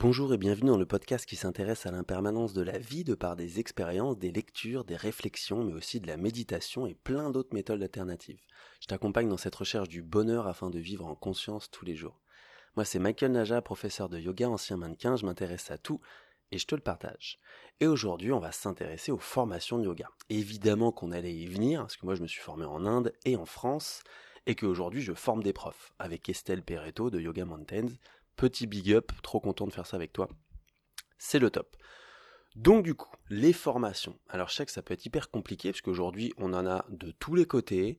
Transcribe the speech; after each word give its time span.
Bonjour 0.00 0.32
et 0.32 0.38
bienvenue 0.38 0.68
dans 0.68 0.76
le 0.76 0.86
podcast 0.86 1.26
qui 1.26 1.34
s'intéresse 1.34 1.84
à 1.84 1.90
l'impermanence 1.90 2.52
de 2.52 2.62
la 2.62 2.78
vie 2.78 3.02
de 3.02 3.16
par 3.16 3.34
des 3.34 3.58
expériences, 3.58 4.16
des 4.16 4.30
lectures, 4.30 4.84
des 4.84 4.94
réflexions, 4.94 5.64
mais 5.64 5.72
aussi 5.72 5.98
de 5.98 6.06
la 6.06 6.16
méditation 6.16 6.86
et 6.86 6.94
plein 6.94 7.30
d'autres 7.30 7.52
méthodes 7.52 7.82
alternatives. 7.82 8.38
Je 8.80 8.86
t'accompagne 8.86 9.28
dans 9.28 9.36
cette 9.36 9.56
recherche 9.56 9.88
du 9.88 10.00
bonheur 10.00 10.46
afin 10.46 10.70
de 10.70 10.78
vivre 10.78 11.04
en 11.04 11.16
conscience 11.16 11.68
tous 11.72 11.84
les 11.84 11.96
jours. 11.96 12.20
Moi 12.76 12.84
c'est 12.84 13.00
Michael 13.00 13.32
Naja, 13.32 13.60
professeur 13.60 14.08
de 14.08 14.20
yoga, 14.20 14.48
ancien 14.48 14.76
mannequin, 14.76 15.16
je 15.16 15.26
m'intéresse 15.26 15.68
à 15.72 15.78
tout 15.78 16.00
et 16.52 16.58
je 16.58 16.66
te 16.68 16.76
le 16.76 16.80
partage. 16.80 17.40
Et 17.80 17.88
aujourd'hui 17.88 18.30
on 18.30 18.38
va 18.38 18.52
s'intéresser 18.52 19.10
aux 19.10 19.18
formations 19.18 19.80
de 19.80 19.84
yoga. 19.86 20.08
Évidemment 20.30 20.92
qu'on 20.92 21.10
allait 21.10 21.34
y 21.34 21.46
venir, 21.46 21.80
parce 21.80 21.96
que 21.96 22.06
moi 22.06 22.14
je 22.14 22.22
me 22.22 22.28
suis 22.28 22.40
formé 22.40 22.66
en 22.66 22.86
Inde 22.86 23.12
et 23.24 23.34
en 23.34 23.46
France, 23.46 24.04
et 24.46 24.54
qu'aujourd'hui 24.54 25.02
je 25.02 25.12
forme 25.12 25.42
des 25.42 25.52
profs, 25.52 25.92
avec 25.98 26.28
Estelle 26.28 26.62
Perretto 26.62 27.10
de 27.10 27.18
Yoga 27.18 27.44
Mountains, 27.44 27.88
Petit 28.38 28.68
big 28.68 28.92
up, 28.92 29.10
trop 29.22 29.40
content 29.40 29.66
de 29.66 29.72
faire 29.72 29.84
ça 29.84 29.96
avec 29.96 30.12
toi. 30.12 30.28
C'est 31.18 31.40
le 31.40 31.50
top. 31.50 31.76
Donc 32.54 32.84
du 32.84 32.94
coup, 32.94 33.10
les 33.28 33.52
formations. 33.52 34.16
Alors 34.28 34.48
je 34.48 34.54
sais 34.54 34.64
que 34.64 34.70
ça 34.70 34.80
peut 34.80 34.94
être 34.94 35.04
hyper 35.04 35.28
compliqué 35.28 35.72
parce 35.72 35.80
qu'aujourd'hui 35.80 36.32
on 36.38 36.54
en 36.54 36.64
a 36.64 36.86
de 36.88 37.10
tous 37.10 37.34
les 37.34 37.46
côtés. 37.46 37.98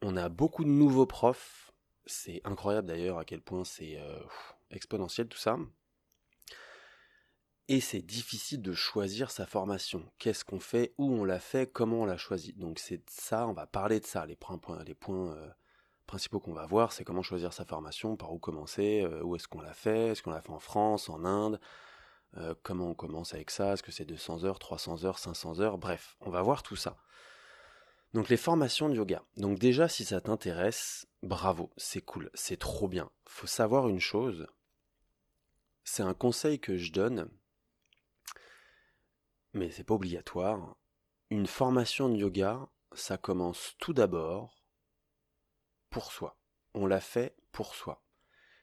On 0.00 0.16
a 0.16 0.30
beaucoup 0.30 0.64
de 0.64 0.70
nouveaux 0.70 1.04
profs. 1.04 1.70
C'est 2.06 2.40
incroyable 2.44 2.88
d'ailleurs 2.88 3.18
à 3.18 3.26
quel 3.26 3.42
point 3.42 3.62
c'est 3.62 4.00
euh, 4.00 4.18
exponentiel 4.70 5.28
tout 5.28 5.36
ça. 5.36 5.58
Et 7.68 7.82
c'est 7.82 8.00
difficile 8.00 8.62
de 8.62 8.72
choisir 8.72 9.30
sa 9.30 9.44
formation. 9.44 10.10
Qu'est-ce 10.18 10.46
qu'on 10.46 10.60
fait, 10.60 10.94
où 10.96 11.12
on 11.12 11.26
l'a 11.26 11.40
fait, 11.40 11.70
comment 11.70 12.00
on 12.00 12.06
l'a 12.06 12.16
choisi? 12.16 12.54
Donc 12.54 12.78
c'est 12.78 13.02
ça, 13.10 13.46
on 13.46 13.52
va 13.52 13.66
parler 13.66 14.00
de 14.00 14.06
ça, 14.06 14.24
les 14.24 14.36
points, 14.36 14.58
les 14.86 14.94
points 14.94 15.36
euh, 15.36 15.50
principaux 16.08 16.40
qu'on 16.40 16.54
va 16.54 16.66
voir, 16.66 16.92
c'est 16.92 17.04
comment 17.04 17.22
choisir 17.22 17.52
sa 17.52 17.64
formation, 17.64 18.16
par 18.16 18.32
où 18.32 18.38
commencer, 18.40 19.02
euh, 19.02 19.22
où 19.22 19.36
est-ce 19.36 19.46
qu'on 19.46 19.60
l'a 19.60 19.74
fait, 19.74 20.08
est-ce 20.08 20.22
qu'on 20.22 20.32
l'a 20.32 20.42
fait 20.42 20.50
en 20.50 20.58
France, 20.58 21.08
en 21.08 21.24
Inde, 21.24 21.60
euh, 22.36 22.54
comment 22.64 22.88
on 22.90 22.94
commence 22.94 23.34
avec 23.34 23.52
ça, 23.52 23.74
est-ce 23.74 23.82
que 23.84 23.92
c'est 23.92 24.04
200 24.04 24.44
heures, 24.44 24.58
300 24.58 25.04
heures, 25.04 25.18
500 25.20 25.60
heures, 25.60 25.78
bref, 25.78 26.16
on 26.20 26.30
va 26.30 26.42
voir 26.42 26.64
tout 26.64 26.74
ça. 26.74 26.96
Donc 28.14 28.28
les 28.30 28.38
formations 28.38 28.88
de 28.88 28.94
yoga. 28.94 29.22
Donc 29.36 29.58
déjà, 29.58 29.86
si 29.86 30.04
ça 30.04 30.20
t'intéresse, 30.20 31.06
bravo, 31.22 31.70
c'est 31.76 32.00
cool, 32.00 32.30
c'est 32.34 32.58
trop 32.58 32.88
bien. 32.88 33.10
Faut 33.26 33.46
savoir 33.46 33.88
une 33.88 34.00
chose, 34.00 34.48
c'est 35.84 36.02
un 36.02 36.14
conseil 36.14 36.58
que 36.58 36.76
je 36.76 36.90
donne, 36.90 37.28
mais 39.52 39.70
c'est 39.70 39.84
pas 39.84 39.94
obligatoire. 39.94 40.76
Une 41.30 41.46
formation 41.46 42.08
de 42.08 42.16
yoga, 42.16 42.66
ça 42.94 43.18
commence 43.18 43.76
tout 43.78 43.92
d'abord 43.92 44.57
pour 45.90 46.12
soi. 46.12 46.38
On 46.74 46.86
l'a 46.86 47.00
fait 47.00 47.36
pour 47.52 47.74
soi. 47.74 48.04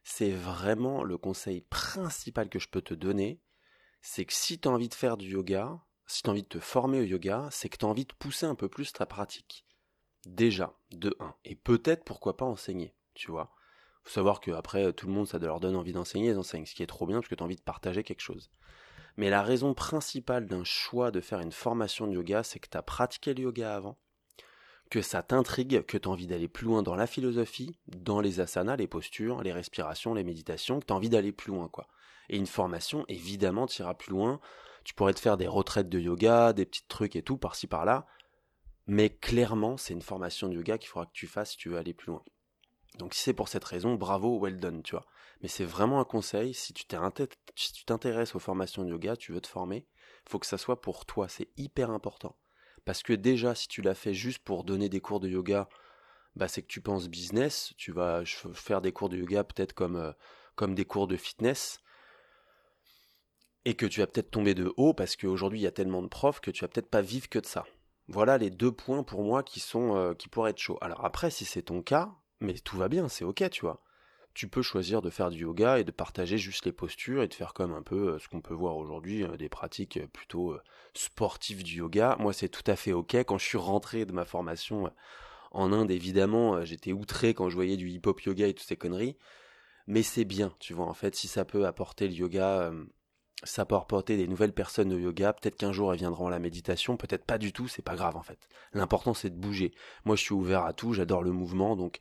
C'est 0.04 0.32
vraiment 0.32 1.04
le 1.04 1.18
conseil 1.18 1.62
principal 1.62 2.50
que 2.50 2.60
je 2.60 2.70
peux 2.70 2.82
te 2.82 2.94
donner, 2.94 3.42
c'est 4.02 4.26
que 4.26 4.34
si 4.34 4.60
tu 4.60 4.68
as 4.68 4.72
envie 4.72 4.90
de 4.90 4.94
faire 4.94 5.18
du 5.18 5.30
yoga, 5.30 5.80
si 6.06 6.22
tu 6.22 6.30
as 6.30 6.32
envie 6.32 6.44
de 6.44 6.48
te 6.48 6.60
former 6.60 7.00
au 7.00 7.04
yoga, 7.04 7.48
c'est 7.52 7.70
que 7.70 7.78
tu 7.78 7.86
as 7.86 7.88
envie 7.88 8.06
de 8.06 8.14
pousser 8.14 8.46
un 8.46 8.54
peu 8.54 8.70
plus 8.70 8.94
ta 8.94 9.08
pratique. 9.08 9.66
Déjà, 10.28 10.78
de 10.92 11.16
1. 11.20 11.36
Et 11.46 11.56
peut-être 11.56 12.04
pourquoi 12.04 12.38
pas 12.38 12.46
enseigner, 12.46 12.96
tu 13.16 13.32
vois. 13.32 13.52
Faut 14.04 14.12
savoir 14.12 14.40
que 14.40 14.52
après 14.52 14.94
tout 14.94 15.08
le 15.08 15.14
monde 15.14 15.28
ça 15.28 15.40
leur 15.40 15.60
donne 15.60 15.76
envie 15.76 15.94
d'enseigner, 15.94 16.30
ils 16.30 16.38
enseignent, 16.38 16.68
ce 16.68 16.76
qui 16.76 16.84
est 16.84 16.88
trop 16.88 17.08
bien 17.08 17.18
parce 17.18 17.28
que 17.28 17.36
tu 17.36 17.42
as 17.42 17.46
envie 17.46 17.56
de 17.56 17.62
partager 17.62 18.04
quelque 18.04 18.22
chose. 18.22 18.52
Mais 19.18 19.32
la 19.32 19.42
raison 19.42 19.74
principale 19.74 20.46
d'un 20.46 20.64
choix 20.64 21.10
de 21.10 21.22
faire 21.22 21.40
une 21.40 21.52
formation 21.52 22.06
de 22.06 22.14
yoga, 22.14 22.44
c'est 22.44 22.60
que 22.60 22.70
tu 22.70 22.78
as 22.78 22.84
pratiqué 22.84 23.34
le 23.34 23.44
yoga 23.44 23.76
avant, 23.76 23.98
que 24.90 25.02
ça 25.02 25.24
t'intrigue, 25.24 25.84
que 25.86 25.98
tu 25.98 26.08
as 26.08 26.12
envie 26.12 26.28
d'aller 26.28 26.48
plus 26.48 26.66
loin 26.66 26.84
dans 26.84 26.96
la 26.96 27.08
philosophie, 27.08 27.78
dans 27.88 28.22
les 28.22 28.40
asanas, 28.40 28.76
les 28.76 28.88
postures, 28.88 29.42
les 29.42 29.52
respirations, 29.52 30.14
les 30.14 30.24
méditations, 30.24 30.80
que 30.80 30.86
tu 30.86 30.94
as 30.94 30.96
envie 30.96 31.10
d'aller 31.10 31.32
plus 31.32 31.52
loin, 31.52 31.68
quoi. 31.68 31.88
Et 32.30 32.38
une 32.38 32.48
formation, 32.48 33.06
évidemment, 33.08 33.68
tu 33.68 33.82
iras 33.82 33.94
plus 33.94 34.12
loin. 34.12 34.40
Tu 34.84 34.94
pourrais 34.94 35.14
te 35.14 35.20
faire 35.20 35.38
des 35.38 35.48
retraites 35.48 35.90
de 35.90 36.00
yoga, 36.00 36.54
des 36.54 36.66
petits 36.66 36.86
trucs 36.88 37.16
et 37.16 37.24
tout, 37.24 37.38
par-ci 37.38 37.68
par-là. 37.68 38.06
Mais 38.88 39.10
clairement, 39.10 39.78
c'est 39.78 39.94
une 39.94 40.02
formation 40.02 40.48
de 40.48 40.54
yoga 40.54 40.78
qu'il 40.78 40.90
faudra 40.90 41.08
que 41.08 41.14
tu 41.14 41.28
fasses 41.28 41.52
si 41.52 41.58
tu 41.58 41.70
veux 41.70 41.78
aller 41.78 41.94
plus 41.94 42.12
loin. 42.12 42.24
Donc 43.00 43.14
si 43.14 43.22
c'est 43.24 43.34
pour 43.34 43.48
cette 43.48 43.64
raison, 43.64 43.96
bravo, 43.96 44.40
well 44.40 44.58
done, 44.58 44.84
tu 44.84 44.92
vois. 44.92 45.06
Mais 45.42 45.48
c'est 45.48 45.66
vraiment 45.66 46.00
un 46.00 46.06
conseil, 46.06 46.54
si 46.54 46.74
tu 46.74 46.86
t'intéresses 46.86 48.36
aux 48.36 48.40
formations 48.40 48.84
de 48.84 48.90
yoga, 48.90 49.16
tu 49.16 49.32
veux 49.32 49.42
te 49.42 49.48
former, 49.48 49.88
faut 50.30 50.40
que 50.40 50.46
ça 50.46 50.58
soit 50.58 50.82
pour 50.82 51.06
toi, 51.06 51.28
c'est 51.28 51.50
hyper 51.58 51.90
important. 51.92 52.36
Parce 52.86 53.04
que 53.04 53.14
déjà, 53.14 53.56
si 53.56 53.68
tu 53.68 53.82
l'as 53.82 53.96
fait 53.96 54.14
juste 54.14 54.40
pour 54.40 54.64
donner 54.64 54.90
des 54.90 55.02
cours 55.02 55.20
de 55.20 55.28
yoga, 55.28 55.68
bah, 56.36 56.48
c'est 56.48 56.62
que 56.62 56.68
tu 56.68 56.82
penses 56.82 57.08
business, 57.10 57.74
tu 57.78 57.92
vas 57.92 58.24
faire 58.54 58.82
des 58.82 58.92
cours 58.92 59.10
de 59.10 59.18
yoga 59.18 59.44
peut-être 59.44 59.74
comme, 59.74 59.96
euh, 59.96 60.12
comme 60.56 60.76
des 60.76 60.86
cours 60.86 61.08
de 61.08 61.18
fitness, 61.18 61.80
et 63.66 63.74
que 63.74 63.86
tu 63.86 64.00
vas 64.00 64.08
peut-être 64.08 64.32
tomber 64.32 64.54
de 64.54 64.74
haut 64.78 64.94
parce 64.94 65.16
qu'aujourd'hui 65.16 65.60
il 65.60 65.64
y 65.64 65.68
a 65.68 65.72
tellement 65.72 66.04
de 66.04 66.08
profs 66.08 66.40
que 66.40 66.52
tu 66.52 66.62
vas 66.62 66.68
peut-être 66.68 66.90
pas 66.90 67.02
vivre 67.02 67.28
que 67.28 67.40
de 67.40 67.46
ça. 67.46 67.66
Voilà 68.08 68.38
les 68.38 68.52
deux 68.52 68.72
points 68.72 69.04
pour 69.04 69.24
moi 69.24 69.42
qui 69.42 69.60
sont 69.60 69.96
euh, 69.96 70.14
qui 70.14 70.30
pourraient 70.30 70.52
être 70.52 70.60
chauds. 70.60 70.78
Alors 70.82 71.04
après, 71.04 71.32
si 71.32 71.46
c'est 71.46 71.64
ton 71.64 71.82
cas, 71.82 72.14
mais 72.40 72.54
tout 72.54 72.78
va 72.78 72.88
bien, 72.88 73.10
c'est 73.10 73.26
ok, 73.26 73.50
tu 73.50 73.62
vois 73.62 73.82
tu 74.36 74.50
peux 74.50 74.62
choisir 74.62 75.02
de 75.02 75.10
faire 75.10 75.32
du 75.32 75.40
yoga 75.40 75.80
et 75.80 75.86
de 75.86 75.92
partager 75.92 76.38
juste 76.38 76.66
les 76.66 76.74
postures 76.74 77.24
et 77.24 77.28
de 77.30 77.34
faire 77.34 77.54
comme 77.54 77.74
un 77.74 77.82
peu 77.82 78.10
euh, 78.14 78.20
ce 78.20 78.28
qu'on 78.28 78.42
peut 78.42 78.54
voir 78.54 78.76
aujourd'hui, 78.76 79.24
euh, 79.24 79.38
des 79.38 79.48
pratiques 79.48 79.98
euh, 79.98 80.08
plutôt 80.08 80.58
sportives 80.94 81.64
du 81.64 81.78
yoga. 81.78 82.18
Moi, 82.20 82.34
c'est 82.34 82.50
tout 82.50 82.70
à 82.70 82.76
fait 82.76 82.92
ok. 82.92 83.16
Quand 83.24 83.38
je 83.38 83.46
suis 83.46 83.58
rentré 83.58 84.06
de 84.06 84.12
ma 84.12 84.26
formation 84.26 84.92
en 85.52 85.72
Inde, 85.72 85.90
évidemment, 85.90 86.64
j'étais 86.66 86.92
outré 86.92 87.34
quand 87.34 87.50
je 87.50 87.56
voyais 87.56 87.78
du 87.78 87.90
hip-hop 87.90 88.22
yoga 88.22 88.48
et 88.48 88.54
toutes 88.54 88.68
ces 88.68 88.76
conneries. 88.76 89.18
Mais 89.88 90.04
c'est 90.04 90.26
bien, 90.26 90.54
tu 90.60 90.74
vois, 90.74 90.88
en 90.88 90.94
fait, 90.94 91.16
si 91.16 91.28
ça 91.28 91.46
peut 91.46 91.66
apporter 91.66 92.08
le 92.08 92.14
yoga, 92.14 92.72
ça 93.44 93.66
peut 93.66 93.76
apporter 93.76 94.18
des 94.18 94.28
nouvelles 94.28 94.54
personnes 94.54 94.92
au 94.92 94.98
yoga. 94.98 95.34
Peut-être 95.34 95.56
qu'un 95.56 95.72
jour 95.72 95.94
elles 95.94 96.00
viendront 96.00 96.28
à 96.28 96.32
la 96.32 96.40
méditation, 96.40 96.98
peut-être 96.98 97.26
pas 97.26 97.38
du 97.38 97.54
tout, 97.54 97.68
c'est 97.68 97.84
pas 97.84 97.96
grave 97.96 98.18
en 98.18 98.24
fait. 98.24 98.50
L'important 98.74 99.14
c'est 99.14 99.30
de 99.30 99.36
bouger. 99.36 99.74
Moi 100.04 100.16
je 100.16 100.24
suis 100.24 100.34
ouvert 100.34 100.66
à 100.66 100.74
tout, 100.74 100.94
j'adore 100.94 101.24
le 101.24 101.32
mouvement, 101.32 101.76
donc 101.76 102.00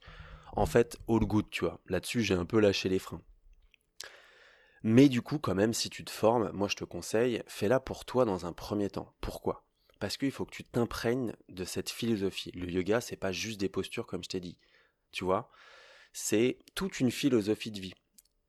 en 0.57 0.67
fait, 0.67 0.97
all 1.09 1.21
good, 1.21 1.51
tu 1.51 1.65
vois. 1.65 1.81
Là-dessus, 1.87 2.23
j'ai 2.23 2.35
un 2.35 2.45
peu 2.45 2.61
lâché 2.61 2.89
les 2.89 2.99
freins. 2.99 3.23
Mais 4.83 5.09
du 5.09 5.23
coup, 5.23 5.39
quand 5.39 5.55
même, 5.55 5.73
si 5.73 5.91
tu 5.91 6.05
te 6.05 6.11
formes, 6.11 6.51
moi 6.53 6.69
je 6.69 6.77
te 6.77 6.85
conseille, 6.85 7.43
fais-la 7.47 7.81
pour 7.81 8.05
toi 8.05 8.25
dans 8.25 8.47
un 8.47 8.53
premier 8.53 8.91
temps. 8.91 9.15
Pourquoi? 9.21 9.65
Parce 9.99 10.17
qu'il 10.17 10.31
faut 10.31 10.45
que 10.45 10.55
tu 10.55 10.63
t'imprègnes 10.63 11.33
de 11.49 11.65
cette 11.65 11.89
philosophie. 11.89 12.51
Le 12.53 12.71
yoga, 12.71 13.01
c'est 13.01 13.17
pas 13.17 13.33
juste 13.33 13.59
des 13.59 13.71
postures 13.71 14.07
comme 14.07 14.23
je 14.23 14.29
t'ai 14.29 14.41
dit. 14.41 14.59
Tu 15.11 15.25
vois? 15.25 15.51
C'est 16.13 16.59
toute 16.75 17.01
une 17.01 17.11
philosophie 17.11 17.71
de 17.71 17.81
vie 17.81 17.95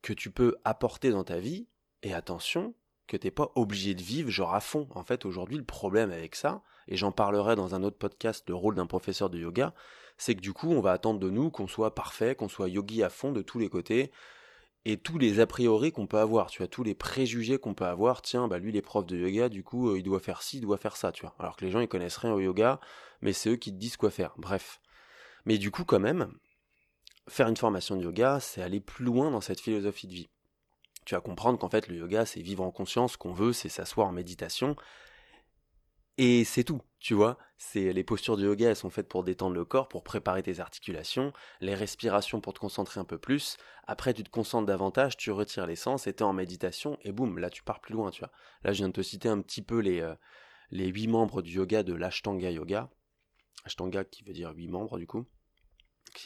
que 0.02 0.12
tu 0.12 0.30
peux 0.30 0.56
apporter 0.64 1.10
dans 1.10 1.24
ta 1.24 1.38
vie. 1.38 1.68
Et 2.02 2.12
attention, 2.12 2.74
que 3.06 3.16
t'es 3.16 3.30
pas 3.30 3.50
obligé 3.54 3.94
de 3.94 4.02
vivre 4.02 4.30
genre 4.30 4.54
à 4.54 4.60
fond. 4.60 4.88
En 4.94 5.04
fait, 5.04 5.24
aujourd'hui, 5.24 5.56
le 5.56 5.64
problème 5.64 6.10
avec 6.10 6.34
ça, 6.34 6.62
et 6.88 6.96
j'en 6.96 7.12
parlerai 7.12 7.56
dans 7.56 7.74
un 7.74 7.82
autre 7.82 7.98
podcast, 7.98 8.44
le 8.48 8.54
rôle 8.54 8.74
d'un 8.74 8.86
professeur 8.86 9.30
de 9.30 9.38
yoga, 9.38 9.74
c'est 10.18 10.34
que 10.34 10.40
du 10.40 10.52
coup, 10.52 10.70
on 10.70 10.80
va 10.80 10.92
attendre 10.92 11.20
de 11.20 11.30
nous 11.30 11.50
qu'on 11.50 11.66
soit 11.66 11.94
parfait, 11.94 12.34
qu'on 12.34 12.48
soit 12.48 12.68
yogi 12.68 13.02
à 13.02 13.10
fond 13.10 13.32
de 13.32 13.42
tous 13.42 13.58
les 13.58 13.68
côtés, 13.68 14.10
et 14.84 14.96
tous 14.98 15.18
les 15.18 15.40
a 15.40 15.46
priori 15.46 15.90
qu'on 15.90 16.06
peut 16.06 16.18
avoir, 16.18 16.48
tu 16.48 16.58
vois, 16.58 16.68
tous 16.68 16.84
les 16.84 16.94
préjugés 16.94 17.58
qu'on 17.58 17.74
peut 17.74 17.86
avoir, 17.86 18.22
tiens, 18.22 18.46
bah 18.46 18.58
lui, 18.58 18.70
les 18.70 18.82
profs 18.82 19.06
de 19.06 19.16
yoga, 19.16 19.48
du 19.48 19.64
coup, 19.64 19.90
euh, 19.90 19.98
il 19.98 20.04
doit 20.04 20.20
faire 20.20 20.42
ci, 20.42 20.58
il 20.58 20.60
doit 20.60 20.78
faire 20.78 20.96
ça, 20.96 21.10
tu 21.10 21.22
vois. 21.22 21.34
Alors 21.40 21.56
que 21.56 21.64
les 21.64 21.72
gens, 21.72 21.80
ils 21.80 21.88
connaissent 21.88 22.18
rien 22.18 22.32
au 22.32 22.38
yoga, 22.38 22.78
mais 23.20 23.32
c'est 23.32 23.50
eux 23.50 23.56
qui 23.56 23.72
te 23.72 23.78
disent 23.78 23.96
quoi 23.96 24.10
faire. 24.10 24.34
Bref. 24.36 24.80
Mais 25.44 25.58
du 25.58 25.72
coup, 25.72 25.84
quand 25.84 25.98
même, 25.98 26.32
faire 27.28 27.48
une 27.48 27.56
formation 27.56 27.96
de 27.96 28.02
yoga, 28.02 28.38
c'est 28.40 28.62
aller 28.62 28.80
plus 28.80 29.04
loin 29.04 29.32
dans 29.32 29.40
cette 29.40 29.60
philosophie 29.60 30.06
de 30.06 30.12
vie. 30.12 30.28
Tu 31.06 31.14
vas 31.14 31.22
comprendre 31.22 31.58
qu'en 31.58 31.70
fait, 31.70 31.88
le 31.88 31.96
yoga, 31.96 32.26
c'est 32.26 32.42
vivre 32.42 32.62
en 32.62 32.70
conscience, 32.70 33.16
qu'on 33.16 33.32
veut, 33.32 33.54
c'est 33.54 33.70
s'asseoir 33.70 34.08
en 34.08 34.12
méditation, 34.12 34.76
et 36.18 36.44
c'est 36.44 36.64
tout, 36.64 36.80
tu 36.98 37.14
vois. 37.14 37.38
C'est 37.58 37.92
les 37.92 38.04
postures 38.04 38.36
de 38.36 38.44
yoga, 38.44 38.70
elles 38.70 38.76
sont 38.76 38.90
faites 38.90 39.08
pour 39.08 39.22
détendre 39.22 39.54
le 39.54 39.64
corps, 39.64 39.88
pour 39.88 40.02
préparer 40.02 40.42
tes 40.42 40.60
articulations, 40.60 41.32
les 41.60 41.74
respirations 41.74 42.40
pour 42.40 42.54
te 42.54 42.58
concentrer 42.58 43.00
un 43.00 43.04
peu 43.04 43.18
plus. 43.18 43.56
Après, 43.86 44.14
tu 44.14 44.24
te 44.24 44.30
concentres 44.30 44.66
davantage, 44.66 45.16
tu 45.16 45.30
retires 45.30 45.66
l'essence, 45.66 46.06
et 46.06 46.14
t'es 46.14 46.24
en 46.24 46.32
méditation, 46.32 46.98
et 47.02 47.12
boum, 47.12 47.38
là 47.38 47.50
tu 47.50 47.62
pars 47.62 47.80
plus 47.80 47.94
loin, 47.94 48.10
tu 48.10 48.20
vois. 48.20 48.32
Là, 48.64 48.72
je 48.72 48.78
viens 48.78 48.88
de 48.88 48.92
te 48.92 49.02
citer 49.02 49.28
un 49.28 49.40
petit 49.40 49.62
peu 49.62 49.78
les 49.78 50.00
euh, 50.00 50.14
les 50.70 50.88
huit 50.88 51.06
membres 51.08 51.42
du 51.42 51.52
yoga 51.52 51.82
de 51.82 51.94
l'Ashtanga 51.94 52.50
Yoga. 52.50 52.90
Ashtanga 53.64 54.04
qui 54.04 54.24
veut 54.24 54.32
dire 54.32 54.52
huit 54.54 54.68
membres 54.68 54.98
du 54.98 55.06
coup. 55.06 55.26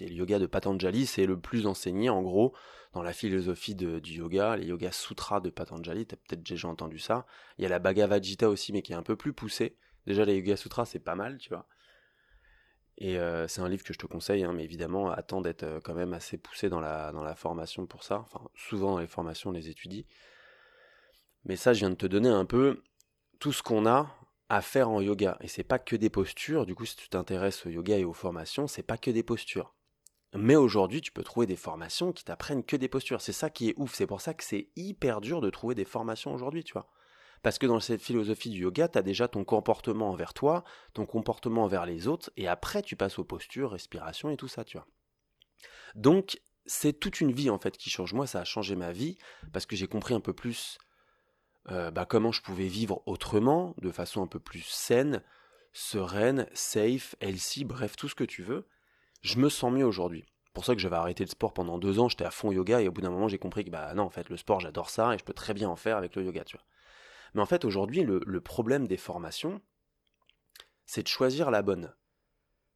Le 0.01 0.13
yoga 0.13 0.39
de 0.39 0.47
Patanjali, 0.47 1.07
c'est 1.07 1.27
le 1.27 1.39
plus 1.39 1.67
enseigné 1.67 2.11
en 2.11 2.23
gros 2.23 2.55
dans 2.93 3.03
la 3.03 3.13
philosophie 3.13 3.75
du 3.75 4.01
yoga, 4.01 4.57
les 4.57 4.67
yoga 4.67 4.91
sutras 4.91 5.41
de 5.41 5.51
Patanjali, 5.51 6.07
t'as 6.07 6.17
peut-être 6.17 6.43
déjà 6.43 6.69
entendu 6.69 6.99
ça. 6.99 7.27
Il 7.59 7.63
y 7.63 7.67
a 7.67 7.69
la 7.69 7.79
Bhagavad 7.79 8.23
Gita 8.23 8.49
aussi, 8.49 8.73
mais 8.73 8.83
qui 8.83 8.93
est 8.93 8.97
un 8.97 9.03
peu 9.03 9.17
plus 9.17 9.33
poussé. 9.33 9.77
Déjà, 10.07 10.25
les 10.25 10.37
yoga 10.37 10.57
sutras, 10.57 10.87
c'est 10.87 10.99
pas 10.99 11.15
mal, 11.15 11.39
tu 11.39 11.51
vois. 11.51 11.67
Et 12.99 13.19
euh, 13.19 13.49
c'est 13.49 13.61
un 13.61 13.69
livre 13.69 13.85
que 13.85 13.95
je 13.95 13.99
te 13.99 14.07
conseille, 14.07 14.45
hein, 14.45 14.53
mais 14.53 14.65
évidemment, 14.65 15.11
attends 15.11 15.41
d'être 15.41 15.63
euh, 15.63 15.81
quand 15.81 15.95
même 15.95 16.13
assez 16.13 16.37
poussé 16.37 16.69
dans 16.69 16.81
la, 16.81 17.13
dans 17.13 17.23
la 17.23 17.35
formation 17.35 17.87
pour 17.87 18.03
ça. 18.03 18.19
Enfin, 18.19 18.41
souvent 18.55 18.93
dans 18.93 18.99
les 18.99 19.07
formations, 19.07 19.51
on 19.51 19.53
les 19.53 19.69
étudie. 19.69 20.07
Mais 21.45 21.57
ça, 21.57 21.73
je 21.73 21.81
viens 21.81 21.91
de 21.91 21.95
te 21.95 22.07
donner 22.07 22.29
un 22.29 22.45
peu 22.45 22.83
tout 23.39 23.53
ce 23.53 23.63
qu'on 23.63 23.87
a 23.87 24.15
à 24.51 24.61
faire 24.61 24.91
en 24.91 25.01
yoga. 25.01 25.39
Et 25.41 25.49
c'est 25.49 25.65
pas 25.65 25.79
que 25.79 25.97
des 25.97 26.11
postures. 26.11 26.67
Du 26.67 26.75
coup, 26.75 26.85
si 26.85 26.97
tu 26.97 27.09
t'intéresses 27.09 27.65
au 27.65 27.71
yoga 27.71 27.97
et 27.97 28.05
aux 28.05 28.13
formations, 28.13 28.67
c'est 28.67 28.83
pas 28.83 28.99
que 28.99 29.11
des 29.11 29.23
postures. 29.23 29.75
Mais 30.35 30.57
aujourd'hui, 30.57 31.01
tu 31.01 31.11
peux 31.11 31.25
trouver 31.25 31.47
des 31.47 31.57
formations 31.57 32.13
qui 32.13 32.25
t'apprennent 32.25 32.65
que 32.65 32.77
des 32.77 32.89
postures. 32.89 33.21
C'est 33.21 33.33
ça 33.33 33.51
qui 33.51 33.69
est 33.69 33.75
ouf. 33.77 33.95
C'est 33.95 34.07
pour 34.07 34.21
ça 34.21 34.33
que 34.33 34.45
c'est 34.45 34.69
hyper 34.77 35.21
dur 35.21 35.41
de 35.41 35.51
trouver 35.51 35.75
des 35.75 35.85
formations 35.85 36.33
aujourd'hui, 36.33 36.63
tu 36.63 36.73
vois. 36.73 36.89
Parce 37.43 37.59
que 37.59 37.67
dans 37.67 37.81
cette 37.81 38.03
philosophie 38.03 38.51
du 38.51 38.61
yoga, 38.61 38.89
tu 38.89 38.99
as 38.99 39.03
déjà 39.03 39.27
ton 39.27 39.45
comportement 39.45 40.11
envers 40.11 40.35
toi, 40.35 40.63
ton 40.93 41.07
comportement 41.07 41.65
envers 41.65 41.87
les 41.87 42.07
autres, 42.07 42.31
et 42.37 42.47
après 42.47 42.83
tu 42.83 42.97
passes 42.97 43.19
aux 43.19 43.25
postures, 43.25 43.73
respiration 43.73 44.31
et 44.31 44.37
tout 44.37 44.49
ça, 44.49 44.63
tu 44.63 44.77
vois. 44.77 44.87
Donc, 45.95 46.41
c'est 46.67 46.93
toute 46.93 47.21
une 47.21 47.33
vie 47.33 47.51
en 47.51 47.59
fait 47.59 47.77
qui 47.77 47.91
change. 47.91 48.13
Moi, 48.13 48.27
ça 48.27 48.41
a 48.41 48.45
changé 48.45 48.77
ma 48.77 48.93
vie 48.93 49.17
parce 49.53 49.67
que 49.67 49.75
j'ai 49.75 49.89
compris 49.89 50.15
un 50.15 50.21
peu 50.21 50.35
plus 50.35 50.79
euh, 51.71 51.91
bah, 51.91 52.05
comment 52.05 52.31
je 52.31 52.43
pouvais 52.43 52.69
vivre 52.69 53.03
autrement, 53.07 53.75
de 53.79 53.91
façon 53.91 54.23
un 54.23 54.27
peu 54.27 54.39
plus 54.39 54.63
saine, 54.63 55.23
sereine, 55.73 56.47
safe, 56.53 57.17
healthy, 57.21 57.65
bref, 57.65 57.97
tout 57.97 58.09
ce 58.09 58.15
que 58.15 58.25
tu 58.25 58.43
veux. 58.43 58.67
Je 59.21 59.39
me 59.39 59.49
sens 59.49 59.73
mieux 59.73 59.85
aujourd'hui. 59.85 60.25
Pour 60.53 60.65
ça 60.65 60.75
que 60.75 60.81
j'avais 60.81 60.97
arrêté 60.97 61.25
le 61.25 61.31
sport 61.31 61.53
pendant 61.53 61.79
deux 61.79 62.01
ans, 62.01 62.09
j'étais 62.09 62.25
à 62.25 62.31
fond 62.31 62.51
yoga 62.51 62.81
et 62.81 62.89
au 62.89 62.93
bout 62.93 63.03
d'un 63.03 63.11
moment 63.11 63.29
j'ai 63.29 63.39
compris 63.39 63.65
que 63.65 63.71
bah 63.71 63.95
non 63.95 64.05
en 64.05 64.11
fait 64.11 64.29
le 64.29 64.37
sport 64.37 64.61
j'adore 64.61 64.91
ça 64.91 65.15
et 65.15 65.19
je 65.19 65.25
peux 65.25 65.33
très 65.33 65.55
bien 65.55 65.69
en 65.69 65.77
faire 65.77 65.97
avec 65.97 66.17
le 66.17 66.25
yoga, 66.25 66.45
tu 66.45 66.57
vois. 66.57 66.67
Mais 67.35 67.41
en 67.41 67.47
fait 67.47 67.65
aujourd'hui 67.65 68.03
le, 68.03 68.41
problème 68.41 68.89
des 68.89 68.97
formations, 68.97 69.61
c'est 70.87 71.03
de 71.03 71.09
choisir 71.09 71.51
la 71.51 71.63
bonne. 71.63 71.95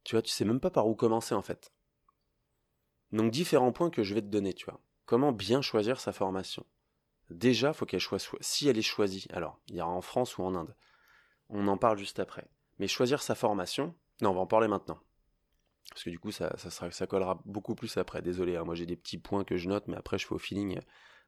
Tu 0.03 0.15
vois, 0.15 0.21
tu 0.21 0.31
sais 0.31 0.45
même 0.45 0.59
pas 0.59 0.69
par 0.69 0.87
où 0.87 0.95
commencer 0.95 1.35
en 1.35 1.41
fait. 1.41 1.73
Donc 3.11 3.31
différents 3.31 3.71
points 3.71 3.89
que 3.89 4.03
je 4.03 4.13
vais 4.13 4.21
te 4.21 4.27
donner, 4.27 4.53
tu 4.53 4.65
vois. 4.65 4.79
Comment 5.05 5.31
bien 5.31 5.61
choisir 5.61 5.99
sa 5.99 6.13
formation? 6.13 6.65
Déjà, 7.29 7.73
faut 7.73 7.85
qu'elle 7.85 8.01
soit 8.01 8.19
si 8.39 8.69
elle 8.69 8.77
est 8.77 8.83
choisie. 8.83 9.27
Alors, 9.31 9.59
il 9.67 9.75
y 9.75 9.79
a 9.79 9.87
en 9.87 10.01
France 10.01 10.37
ou 10.37 10.43
en 10.43 10.55
Inde. 10.55 10.75
On 11.49 11.67
en 11.67 11.77
parle 11.77 11.97
juste 11.97 12.19
après. 12.19 12.47
Mais 12.77 12.87
choisir 12.87 13.21
sa 13.21 13.35
formation, 13.35 13.95
non, 14.21 14.31
on 14.31 14.33
va 14.33 14.41
en 14.41 14.47
parler 14.47 14.67
maintenant. 14.67 14.99
Parce 15.89 16.03
que 16.03 16.09
du 16.09 16.19
coup, 16.19 16.31
ça, 16.31 16.53
ça, 16.57 17.07
collera 17.07 17.39
beaucoup 17.45 17.75
plus 17.75 17.97
après. 17.97 18.21
Désolé, 18.21 18.57
hein, 18.57 18.63
moi 18.63 18.75
j'ai 18.75 18.85
des 18.85 18.95
petits 18.95 19.17
points 19.17 19.43
que 19.43 19.57
je 19.57 19.69
note, 19.69 19.87
mais 19.87 19.95
après 19.95 20.17
je 20.17 20.27
fais 20.27 20.33
au 20.33 20.39
feeling 20.39 20.79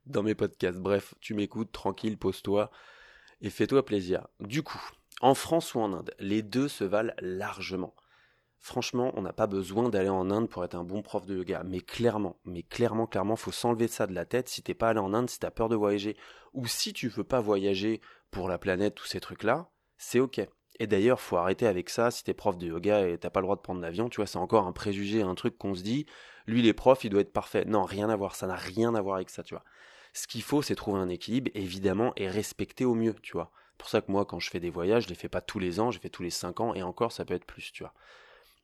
dans 0.05 0.23
mes 0.23 0.35
podcasts. 0.35 0.79
Bref, 0.79 1.13
tu 1.21 1.33
m'écoutes, 1.33 1.71
tranquille, 1.71 2.17
pose-toi 2.17 2.71
et 3.41 3.49
fais-toi 3.49 3.85
plaisir. 3.85 4.27
Du 4.39 4.63
coup, 4.63 4.81
en 5.21 5.35
France 5.35 5.73
ou 5.75 5.79
en 5.79 5.93
Inde, 5.93 6.13
les 6.19 6.41
deux 6.41 6.67
se 6.67 6.83
valent 6.83 7.13
largement. 7.19 7.95
Franchement, 8.59 9.11
on 9.15 9.21
n'a 9.21 9.33
pas 9.33 9.47
besoin 9.47 9.89
d'aller 9.89 10.09
en 10.09 10.29
Inde 10.31 10.49
pour 10.49 10.63
être 10.63 10.75
un 10.75 10.83
bon 10.83 11.01
prof 11.01 11.25
de 11.25 11.37
yoga. 11.37 11.63
Mais 11.63 11.79
clairement, 11.79 12.39
mais 12.43 12.63
clairement, 12.63 13.07
clairement, 13.07 13.35
faut 13.35 13.51
s'enlever 13.51 13.87
ça 13.87 14.07
de 14.07 14.13
la 14.13 14.25
tête. 14.25 14.49
Si 14.49 14.61
t'es 14.63 14.73
pas 14.73 14.89
allé 14.89 14.99
en 14.99 15.13
Inde, 15.13 15.29
si 15.29 15.39
t'as 15.39 15.51
peur 15.51 15.69
de 15.69 15.75
voyager, 15.75 16.17
ou 16.53 16.67
si 16.67 16.91
tu 16.91 17.07
veux 17.07 17.23
pas 17.23 17.39
voyager 17.39 18.01
pour 18.31 18.49
la 18.49 18.57
planète, 18.57 18.95
tous 18.95 19.05
ces 19.05 19.19
trucs-là, 19.19 19.69
c'est 19.97 20.19
ok. 20.19 20.41
Et 20.79 20.87
d'ailleurs, 20.87 21.19
faut 21.19 21.37
arrêter 21.37 21.67
avec 21.67 21.89
ça. 21.89 22.11
Si 22.11 22.23
t'es 22.23 22.33
prof 22.33 22.57
de 22.57 22.67
yoga 22.67 23.07
et 23.07 23.17
t'as 23.17 23.29
pas 23.29 23.39
le 23.39 23.45
droit 23.45 23.55
de 23.55 23.61
prendre 23.61 23.81
l'avion, 23.81 24.09
tu 24.09 24.17
vois, 24.17 24.27
c'est 24.27 24.37
encore 24.37 24.67
un 24.67 24.71
préjugé, 24.71 25.21
un 25.21 25.35
truc 25.35 25.57
qu'on 25.57 25.75
se 25.75 25.81
dit. 25.81 26.05
Lui, 26.45 26.61
les 26.61 26.73
profs, 26.73 27.03
il 27.03 27.09
doit 27.09 27.21
être 27.21 27.33
parfait. 27.33 27.65
Non, 27.65 27.83
rien 27.83 28.09
à 28.09 28.15
voir. 28.15 28.35
Ça 28.35 28.47
n'a 28.47 28.55
rien 28.55 28.95
à 28.95 29.01
voir 29.01 29.15
avec 29.15 29.29
ça, 29.29 29.43
tu 29.43 29.53
vois. 29.53 29.63
Ce 30.13 30.27
qu'il 30.27 30.43
faut, 30.43 30.61
c'est 30.61 30.75
trouver 30.75 30.99
un 30.99 31.09
équilibre, 31.09 31.51
évidemment, 31.53 32.13
et 32.15 32.27
respecter 32.29 32.85
au 32.85 32.95
mieux, 32.95 33.15
tu 33.21 33.33
vois. 33.33 33.51
Pour 33.77 33.89
ça 33.89 34.01
que 34.01 34.11
moi, 34.11 34.25
quand 34.25 34.39
je 34.39 34.49
fais 34.49 34.59
des 34.59 34.69
voyages, 34.69 35.03
je 35.03 35.09
les 35.09 35.15
fais 35.15 35.29
pas 35.29 35.41
tous 35.41 35.59
les 35.59 35.79
ans, 35.79 35.91
je 35.91 35.97
les 35.97 36.01
fais 36.01 36.09
tous 36.09 36.23
les 36.23 36.31
cinq 36.31 36.59
ans, 36.59 36.73
et 36.73 36.81
encore, 36.81 37.11
ça 37.11 37.25
peut 37.25 37.35
être 37.35 37.45
plus, 37.45 37.71
tu 37.71 37.83
vois. 37.83 37.93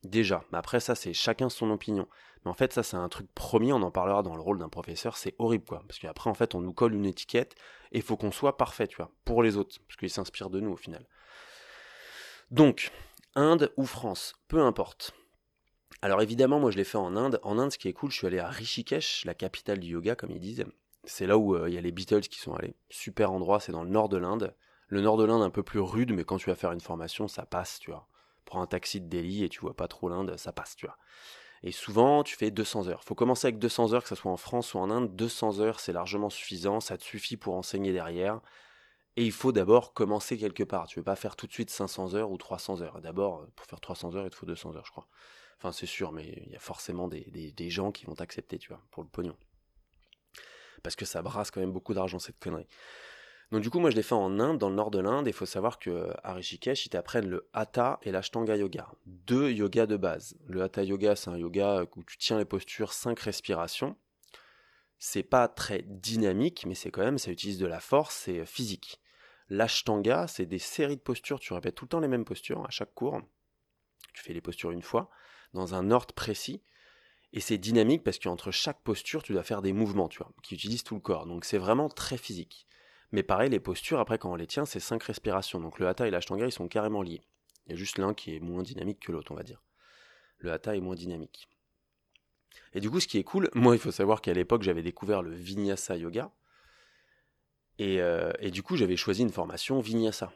Déjà, 0.04 0.44
mais 0.51 0.57
après 0.57 0.81
ça 0.81 0.95
c'est 0.95 1.13
chacun 1.13 1.48
son 1.48 1.71
opinion. 1.71 2.07
Mais 2.44 2.51
en 2.51 2.54
fait 2.54 2.74
ça 2.74 2.83
c'est 2.83 2.98
un 2.98 3.07
truc 3.07 3.33
premier, 3.33 3.71
on 3.71 3.81
en 3.81 3.92
parlera 3.92 4.21
dans 4.21 4.36
le 4.36 4.42
rôle 4.42 4.60
d'un 4.60 4.68
professeur, 4.68 5.15
c'est 5.15 5.33
horrible 5.39 5.63
quoi. 5.63 5.81
Parce 5.88 6.00
qu'après 6.00 6.30
en 6.30 6.33
fait 6.33 6.56
on 6.56 6.62
nous 6.62 6.74
colle 6.74 6.94
une 6.94 7.06
étiquette 7.06 7.56
et 7.94 8.01
faut 8.01 8.18
qu'on 8.18 8.31
soit 8.31 8.57
parfait, 8.57 8.88
tu 8.88 8.98
vois, 8.98 9.12
pour 9.24 9.42
les 9.44 9.56
autres, 9.56 9.77
parce 9.88 9.95
qu'ils 9.95 10.10
s'inspirent 10.10 10.50
de 10.50 10.60
nous 10.60 10.71
au 10.71 10.75
final. 10.75 11.06
Donc, 12.51 12.92
Inde 13.36 13.72
ou 13.78 13.86
France, 13.86 14.34
peu 14.48 14.62
importe. 14.62 15.13
Alors 16.01 16.22
évidemment 16.22 16.60
moi 16.60 16.69
je 16.69 16.78
l'ai 16.78 16.84
fait 16.84 16.98
en 16.98 17.16
Inde. 17.16 17.40
En 17.44 17.57
Inde 17.57 17.72
ce 17.72 17.78
qui 17.78 17.88
est 17.88 17.94
cool, 17.94 18.12
je 18.12 18.18
suis 18.18 18.28
allé 18.28 18.40
à 18.40 18.50
Rishikesh, 18.50 19.25
la 19.25 19.34
capitale 19.34 19.80
du 19.80 19.94
yoga 19.94 20.16
comme 20.16 20.31
ils 20.31 20.40
disent. 20.40 20.66
C'est 21.06 21.28
là 21.28 21.38
où 21.38 21.56
euh, 21.56 21.69
il 21.69 21.75
y 21.75 21.78
a 21.78 21.81
les 21.81 21.92
Beatles 21.92 22.22
qui 22.22 22.40
sont 22.40 22.54
allés. 22.54 22.75
Super 22.90 23.31
endroit, 23.31 23.60
c'est 23.60 23.72
dans 23.72 23.84
le 23.84 23.90
nord 23.90 24.10
de 24.10 24.18
l'Inde. 24.18 24.56
Le 24.88 25.01
nord 25.01 25.18
de 25.18 25.24
l'Inde 25.24 25.42
un 25.42 25.50
peu 25.50 25.63
plus 25.63 25.80
rude, 25.80 26.13
mais 26.13 26.24
quand 26.24 26.38
tu 26.38 26.50
vas 26.50 26.56
faire 26.56 26.72
une 26.72 26.81
formation, 26.81 27.28
ça 27.28 27.45
passe, 27.45 27.80
tu 27.80 27.92
vois 27.92 28.07
prends 28.54 28.62
un 28.62 28.68
taxi 28.68 29.01
de 29.01 29.07
Delhi 29.07 29.44
et 29.44 29.50
tu 29.50 29.62
vois 29.62 29.75
pas 29.75 29.88
trop 29.88 30.10
l'Inde, 30.10 30.38
ça 30.38 30.51
passe, 30.51 30.75
tu 30.75 30.86
vois. 30.86 30.98
Et 31.63 31.72
souvent, 31.72 32.24
tu 32.24 32.36
fais 32.36 32.51
200 32.51 32.88
heures. 32.88 33.04
Faut 33.04 33.16
commencer 33.16 33.48
avec 33.48 33.57
200 33.57 33.94
heures, 33.94 34.04
que 34.04 34.10
ce 34.10 34.16
soit 34.16 34.31
en 34.31 34.38
France 34.38 34.74
ou 34.74 34.80
en 34.80 34.92
Inde. 34.92 35.16
200 35.16 35.60
heures, 35.60 35.80
c'est 35.80 35.94
largement 35.94 36.30
suffisant, 36.30 36.80
ça 36.80 36.98
te 36.98 37.04
suffit 37.04 37.38
pour 37.38 37.56
enseigner 37.56 37.94
derrière. 37.94 38.42
Et 39.15 39.25
il 39.25 39.31
faut 39.31 39.51
d'abord 39.51 39.94
commencer 39.94 40.38
quelque 40.38 40.63
part. 40.63 40.88
Tu 40.88 41.00
veux 41.00 41.04
pas 41.04 41.15
faire 41.15 41.36
tout 41.36 41.45
de 41.45 41.51
suite 41.51 41.69
500 41.69 42.15
heures 42.15 42.31
ou 42.31 42.38
300 42.38 42.81
heures. 42.81 43.00
D'abord, 43.01 43.45
pour 43.56 43.65
faire 43.65 43.80
300 43.80 44.15
heures, 44.15 44.25
il 44.25 44.31
te 44.31 44.36
faut 44.36 44.45
200 44.45 44.75
heures, 44.75 44.86
je 44.86 44.92
crois. 44.92 45.07
Enfin, 45.57 45.71
c'est 45.71 45.86
sûr, 45.86 46.12
mais 46.12 46.44
il 46.45 46.51
y 46.51 46.56
a 46.56 46.60
forcément 46.60 47.07
des, 47.07 47.69
gens 47.69 47.92
qui 47.92 48.06
vont 48.06 48.15
t'accepter, 48.15 48.57
tu 48.57 48.69
vois, 48.69 48.81
pour 48.92 49.04
le 49.04 49.10
pognon. 49.10 49.38
Parce 50.81 50.95
que 50.95 51.06
ça 51.06 51.21
brasse 51.21 51.51
quand 51.51 51.62
même 51.62 51.71
beaucoup 51.71 51.94
d'argent, 51.94 52.19
cette 52.19 52.39
connerie. 52.39 52.68
Donc 53.51 53.62
du 53.62 53.69
coup, 53.69 53.80
moi 53.80 53.92
je 53.92 53.95
l'ai 53.95 54.01
fait 54.01 54.15
en 54.15 54.39
Inde, 54.39 54.57
dans 54.57 54.69
le 54.69 54.75
nord 54.75 54.89
de 54.89 55.00
l'Inde, 55.00 55.27
il 55.27 55.33
faut 55.33 55.45
savoir 55.45 55.77
que 55.77 56.12
à 56.24 56.33
Rishikesh, 56.33 56.88
ils 56.88 56.89
t'apprennent 56.89 57.30
le 57.30 57.48
Hatha 57.54 58.00
et 58.01 58.12
l'Ashtanga 58.12 58.57
Yoga. 58.57 58.89
Deux 59.06 59.51
yogas 59.51 59.86
de 59.86 59.95
base. 59.95 60.36
Le 60.48 60.63
Hatha 60.63 60.83
Yoga, 60.83 61.15
c'est 61.15 61.30
un 61.30 61.38
yoga 61.38 61.86
où 61.95 62.04
tu 62.04 62.18
tiens 62.18 62.39
les 62.39 62.45
postures, 62.45 62.94
cinq 62.94 63.19
respirations. 63.19 63.95
C'est 64.98 65.24
pas 65.24 65.48
très 65.48 65.83
dynamique, 65.83 66.65
mais 66.65 66.74
c'est 66.74 66.89
quand 66.89 67.04
même, 67.04 67.19
ça 67.19 67.30
utilise 67.30 67.60
de 67.60 67.68
la 67.68 67.80
force, 67.80 68.15
c'est 68.15 68.45
physique. 68.45 69.00
L'Ashtanga, 69.50 70.28
c'est 70.28 70.45
des 70.45 70.60
séries 70.60 70.98
de 70.98 71.01
postures, 71.01 71.40
tu 71.40 71.54
répètes 71.54 71.75
tout 71.75 71.86
le 71.86 71.90
temps 71.90 72.00
les 72.00 72.07
mêmes 72.07 72.25
postures 72.25 72.66
à 72.66 72.69
chaque 72.69 72.94
cours. 72.94 73.22
Tu 74.13 74.24
fais 74.24 74.34
les 74.34 74.42
postures 74.42 74.72
une 74.72 74.81
fois, 74.81 75.10
dans 75.54 75.75
un 75.75 75.92
ordre 75.92 76.13
précis. 76.13 76.62
Et 77.34 77.40
c'est 77.40 77.57
dynamique 77.57 78.04
parce 78.04 78.19
qu'entre 78.19 78.51
chaque 78.51 78.81
posture, 78.84 79.24
tu 79.24 79.34
dois 79.34 79.44
faire 79.44 79.62
des 79.62 79.74
mouvements, 79.74 80.07
tu 80.07 80.19
vois, 80.19 80.31
qui 80.44 80.54
utilisent 80.54 80.84
tout 80.84 80.95
le 80.95 81.01
corps. 81.01 81.25
Donc 81.25 81.45
c'est 81.45 81.57
vraiment 81.57 81.90
très 81.90 82.18
physique. 82.18 82.68
Mais 83.12 83.24
pareil, 83.24 83.50
les 83.50 83.60
postures, 83.60 84.00
après, 84.00 84.18
quand 84.18 84.31
on 84.31 84.36
les 84.36 84.48
tient, 84.48 84.66
c'est 84.66 84.80
cinq 84.80 85.04
respirations. 85.04 85.60
Donc 85.60 85.80
le 85.80 85.88
hatha 85.88 86.07
et 86.07 86.12
l'ashtanga, 86.12 86.46
ils 86.46 86.51
sont 86.51 86.68
carrément 86.68 87.01
liés. 87.01 87.22
Il 87.66 87.72
y 87.72 87.74
a 87.74 87.78
juste 87.78 87.98
l'un 87.98 88.13
qui 88.13 88.36
est 88.36 88.39
moins 88.39 88.63
dynamique 88.63 89.00
que 89.00 89.12
l'autre, 89.12 89.31
on 89.31 89.36
va 89.36 89.44
dire. 89.44 89.63
Le 90.38 90.51
hatha 90.51 90.75
est 90.75 90.81
moins 90.81 90.96
dynamique. 90.96 91.48
Et 92.74 92.81
du 92.81 92.89
coup, 92.89 93.00
ce 93.00 93.07
qui 93.07 93.18
est 93.18 93.24
cool, 93.24 93.50
moi, 93.56 93.75
il 93.75 93.80
faut 93.80 93.92
savoir 93.92 94.22
qu'à 94.22 94.34
l'époque, 94.34 94.63
j'avais 94.63 94.84
découvert 94.84 95.22
le 95.22 95.34
vinyasa 95.34 95.96
yoga. 95.96 96.31
Et, 97.80 98.02
euh, 98.02 98.31
et 98.40 98.52
du 98.52 98.64
coup, 98.64 98.75
j'avais 98.75 98.98
choisi 98.98 99.22
une 99.22 99.31
formation 99.31 99.80
vinyasa. 99.80 100.31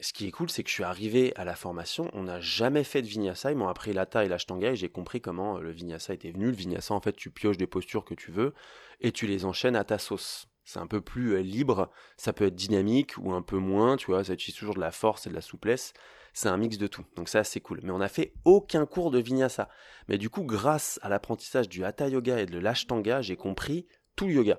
Ce 0.00 0.12
qui 0.12 0.26
est 0.26 0.32
cool, 0.32 0.50
c'est 0.50 0.64
que 0.64 0.68
je 0.68 0.74
suis 0.74 0.84
arrivé 0.84 1.32
à 1.36 1.44
la 1.44 1.54
formation, 1.54 2.10
on 2.14 2.24
n'a 2.24 2.40
jamais 2.40 2.82
fait 2.82 3.00
de 3.00 3.06
vinyasa, 3.06 3.52
ils 3.52 3.56
m'ont 3.56 3.68
appris 3.68 3.92
l'ata 3.92 4.24
et 4.24 4.28
l'ashtanga 4.28 4.72
et 4.72 4.76
j'ai 4.76 4.88
compris 4.88 5.20
comment 5.20 5.56
euh, 5.56 5.60
le 5.60 5.70
vinyasa 5.70 6.14
était 6.14 6.32
venu. 6.32 6.46
Le 6.46 6.56
vinyasa, 6.56 6.94
en 6.94 7.00
fait, 7.00 7.14
tu 7.14 7.30
pioches 7.30 7.58
des 7.58 7.68
postures 7.68 8.04
que 8.04 8.14
tu 8.14 8.32
veux 8.32 8.54
et 9.00 9.12
tu 9.12 9.26
les 9.26 9.44
enchaînes 9.44 9.76
à 9.76 9.84
ta 9.84 9.98
sauce. 9.98 10.48
C'est 10.64 10.80
un 10.80 10.86
peu 10.86 11.00
plus 11.00 11.34
euh, 11.34 11.42
libre, 11.42 11.90
ça 12.16 12.32
peut 12.32 12.46
être 12.46 12.56
dynamique 12.56 13.16
ou 13.18 13.32
un 13.32 13.42
peu 13.42 13.58
moins, 13.58 13.96
tu 13.96 14.06
vois, 14.06 14.24
ça 14.24 14.32
utilise 14.32 14.56
toujours 14.56 14.74
de 14.74 14.80
la 14.80 14.90
force 14.90 15.26
et 15.26 15.30
de 15.30 15.34
la 15.34 15.40
souplesse. 15.40 15.92
C'est 16.32 16.48
un 16.48 16.56
mix 16.56 16.78
de 16.78 16.88
tout. 16.88 17.04
Donc 17.14 17.28
ça, 17.28 17.44
c'est 17.44 17.60
cool. 17.60 17.80
Mais 17.84 17.92
on 17.92 17.98
n'a 17.98 18.08
fait 18.08 18.32
aucun 18.44 18.86
cours 18.86 19.12
de 19.12 19.20
vinyasa. 19.20 19.68
Mais 20.08 20.18
du 20.18 20.30
coup, 20.30 20.42
grâce 20.42 20.98
à 21.02 21.08
l'apprentissage 21.08 21.68
du 21.68 21.84
hatha 21.84 22.08
yoga 22.08 22.40
et 22.40 22.46
de 22.46 22.58
l'ashtanga, 22.58 23.22
j'ai 23.22 23.36
compris 23.36 23.86
tout 24.16 24.26
le 24.26 24.32
yoga. 24.32 24.58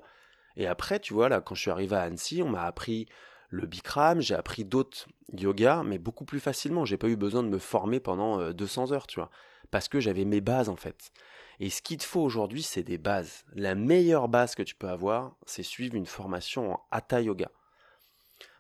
Et 0.58 0.68
après, 0.68 1.00
tu 1.00 1.14
vois, 1.14 1.30
là, 1.30 1.42
quand 1.42 1.56
je 1.56 1.62
suis 1.62 1.72
arrivé 1.72 1.96
à 1.96 2.04
Annecy, 2.04 2.42
on 2.44 2.50
m'a 2.50 2.64
appris 2.64 3.08
le 3.50 3.66
Bikram, 3.66 4.22
j'ai 4.22 4.36
appris 4.36 4.66
d'autres 4.66 5.08
yogas, 5.34 5.84
mais 5.84 5.98
beaucoup 5.98 6.26
plus 6.26 6.40
facilement. 6.40 6.86
J'ai 6.86 6.98
pas 6.98 7.08
eu 7.08 7.16
besoin 7.16 7.44
de 7.44 7.50
me 7.50 7.60
former 7.60 8.00
pendant 8.00 8.52
200 8.52 8.92
euh, 8.92 8.94
heures, 8.94 9.08
tu 9.08 9.20
vois. 9.20 9.30
Parce 9.72 9.88
que 9.88 10.00
j'avais 10.00 10.26
mes 10.26 10.42
bases, 10.42 10.70
en 10.70 10.76
fait. 10.76 11.12
Et 11.60 11.70
ce 11.70 11.82
qu'il 11.82 11.98
te 11.98 12.04
faut 12.04 12.22
aujourd'hui, 12.22 12.64
c'est 12.64 12.84
des 12.84 12.98
bases. 12.98 13.46
La 13.54 13.76
meilleure 13.76 14.28
base 14.28 14.56
que 14.56 14.64
tu 14.64 14.76
peux 14.76 14.90
avoir, 14.90 15.36
c'est 15.46 15.64
suivre 15.64 15.96
une 15.96 16.06
formation 16.06 16.74
en 16.74 16.86
Hatha 16.92 17.22
Yoga. 17.22 17.50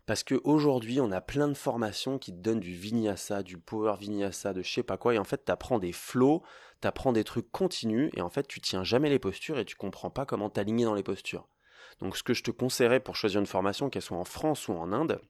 Parce 0.05 0.23
qu'aujourd'hui, 0.23 1.01
on 1.01 1.11
a 1.11 1.19
plein 1.19 1.47
de 1.47 1.55
formations 1.55 2.19
qui 2.19 2.31
te 2.31 2.37
donnent 2.37 2.59
du 2.59 2.73
vinyasa, 2.73 3.41
du 3.41 3.57
power 3.57 3.95
vinyasa, 3.99 4.53
de 4.53 4.61
je 4.61 4.71
sais 4.71 4.83
pas 4.83 4.97
quoi, 4.97 5.15
et 5.15 5.17
en 5.17 5.23
fait, 5.23 5.45
tu 5.45 5.51
apprends 5.51 5.79
des 5.79 5.91
flows, 5.91 6.43
tu 6.81 6.87
apprends 6.87 7.11
des 7.11 7.23
trucs 7.23 7.51
continus, 7.51 8.11
et 8.15 8.21
en 8.21 8.29
fait, 8.29 8.47
tu 8.47 8.61
tiens 8.61 8.83
jamais 8.83 9.09
les 9.09 9.17
postures 9.17 9.57
et 9.57 9.65
tu 9.65 9.75
comprends 9.75 10.11
pas 10.11 10.25
comment 10.25 10.51
t'aligner 10.51 10.85
dans 10.85 10.93
les 10.93 11.03
postures. 11.03 11.47
Donc, 12.01 12.17
ce 12.17 12.23
que 12.23 12.33
je 12.33 12.43
te 12.43 12.51
conseillerais 12.51 12.99
pour 12.99 13.15
choisir 13.15 13.39
une 13.39 13.45
formation, 13.45 13.89
qu'elle 13.89 14.01
soit 14.01 14.17
en 14.17 14.25
France 14.25 14.67
ou 14.67 14.73
en 14.73 14.91
Inde, 14.91 15.21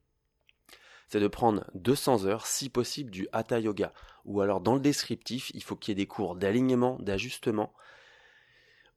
c'est 1.07 1.19
de 1.19 1.27
prendre 1.27 1.65
200 1.75 2.25
heures, 2.25 2.47
si 2.47 2.69
possible, 2.69 3.11
du 3.11 3.27
Hatha 3.31 3.59
Yoga. 3.59 3.93
Ou 4.25 4.41
alors 4.41 4.61
dans 4.61 4.73
le 4.73 4.79
descriptif, 4.79 5.51
il 5.53 5.61
faut 5.61 5.75
qu'il 5.75 5.91
y 5.91 5.93
ait 5.93 6.03
des 6.03 6.07
cours 6.07 6.35
d'alignement, 6.35 6.97
d'ajustement, 6.99 7.73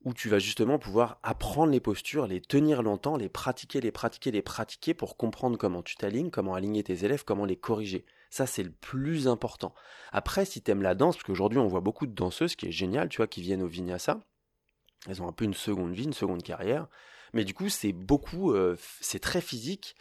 où 0.04 0.14
tu 0.14 0.28
vas 0.28 0.38
justement 0.38 0.78
pouvoir 0.78 1.18
apprendre 1.22 1.72
les 1.72 1.80
postures, 1.80 2.26
les 2.26 2.40
tenir 2.40 2.82
longtemps, 2.82 3.16
les 3.16 3.28
pratiquer, 3.28 3.80
les 3.80 3.90
pratiquer, 3.90 4.30
les 4.30 4.42
pratiquer 4.42 4.94
pour 4.94 5.16
comprendre 5.16 5.58
comment 5.58 5.82
tu 5.82 5.96
t'alignes, 5.96 6.30
comment 6.30 6.54
aligner 6.54 6.82
tes 6.82 7.04
élèves, 7.04 7.24
comment 7.24 7.44
les 7.44 7.56
corriger. 7.56 8.06
Ça, 8.30 8.46
c'est 8.46 8.62
le 8.62 8.70
plus 8.70 9.26
important. 9.28 9.74
Après, 10.12 10.44
si 10.44 10.62
tu 10.62 10.70
aimes 10.70 10.82
la 10.82 10.94
danse, 10.94 11.16
parce 11.16 11.24
qu'aujourd'hui, 11.24 11.58
on 11.58 11.66
voit 11.66 11.80
beaucoup 11.80 12.06
de 12.06 12.14
danseuses, 12.14 12.56
qui 12.56 12.66
est 12.66 12.72
génial, 12.72 13.08
tu 13.08 13.18
vois, 13.18 13.26
qui 13.26 13.42
viennent 13.42 13.62
au 13.62 13.66
vinyasa. 13.66 14.20
Elles 15.06 15.22
ont 15.22 15.28
un 15.28 15.32
peu 15.32 15.44
une 15.44 15.54
seconde 15.54 15.92
vie, 15.92 16.04
une 16.04 16.12
seconde 16.12 16.42
carrière. 16.42 16.88
Mais 17.32 17.44
du 17.44 17.54
coup, 17.54 17.68
c'est 17.68 17.92
beaucoup, 17.92 18.52
euh, 18.52 18.76
c'est 19.00 19.20
très 19.20 19.40
physique 19.40 19.96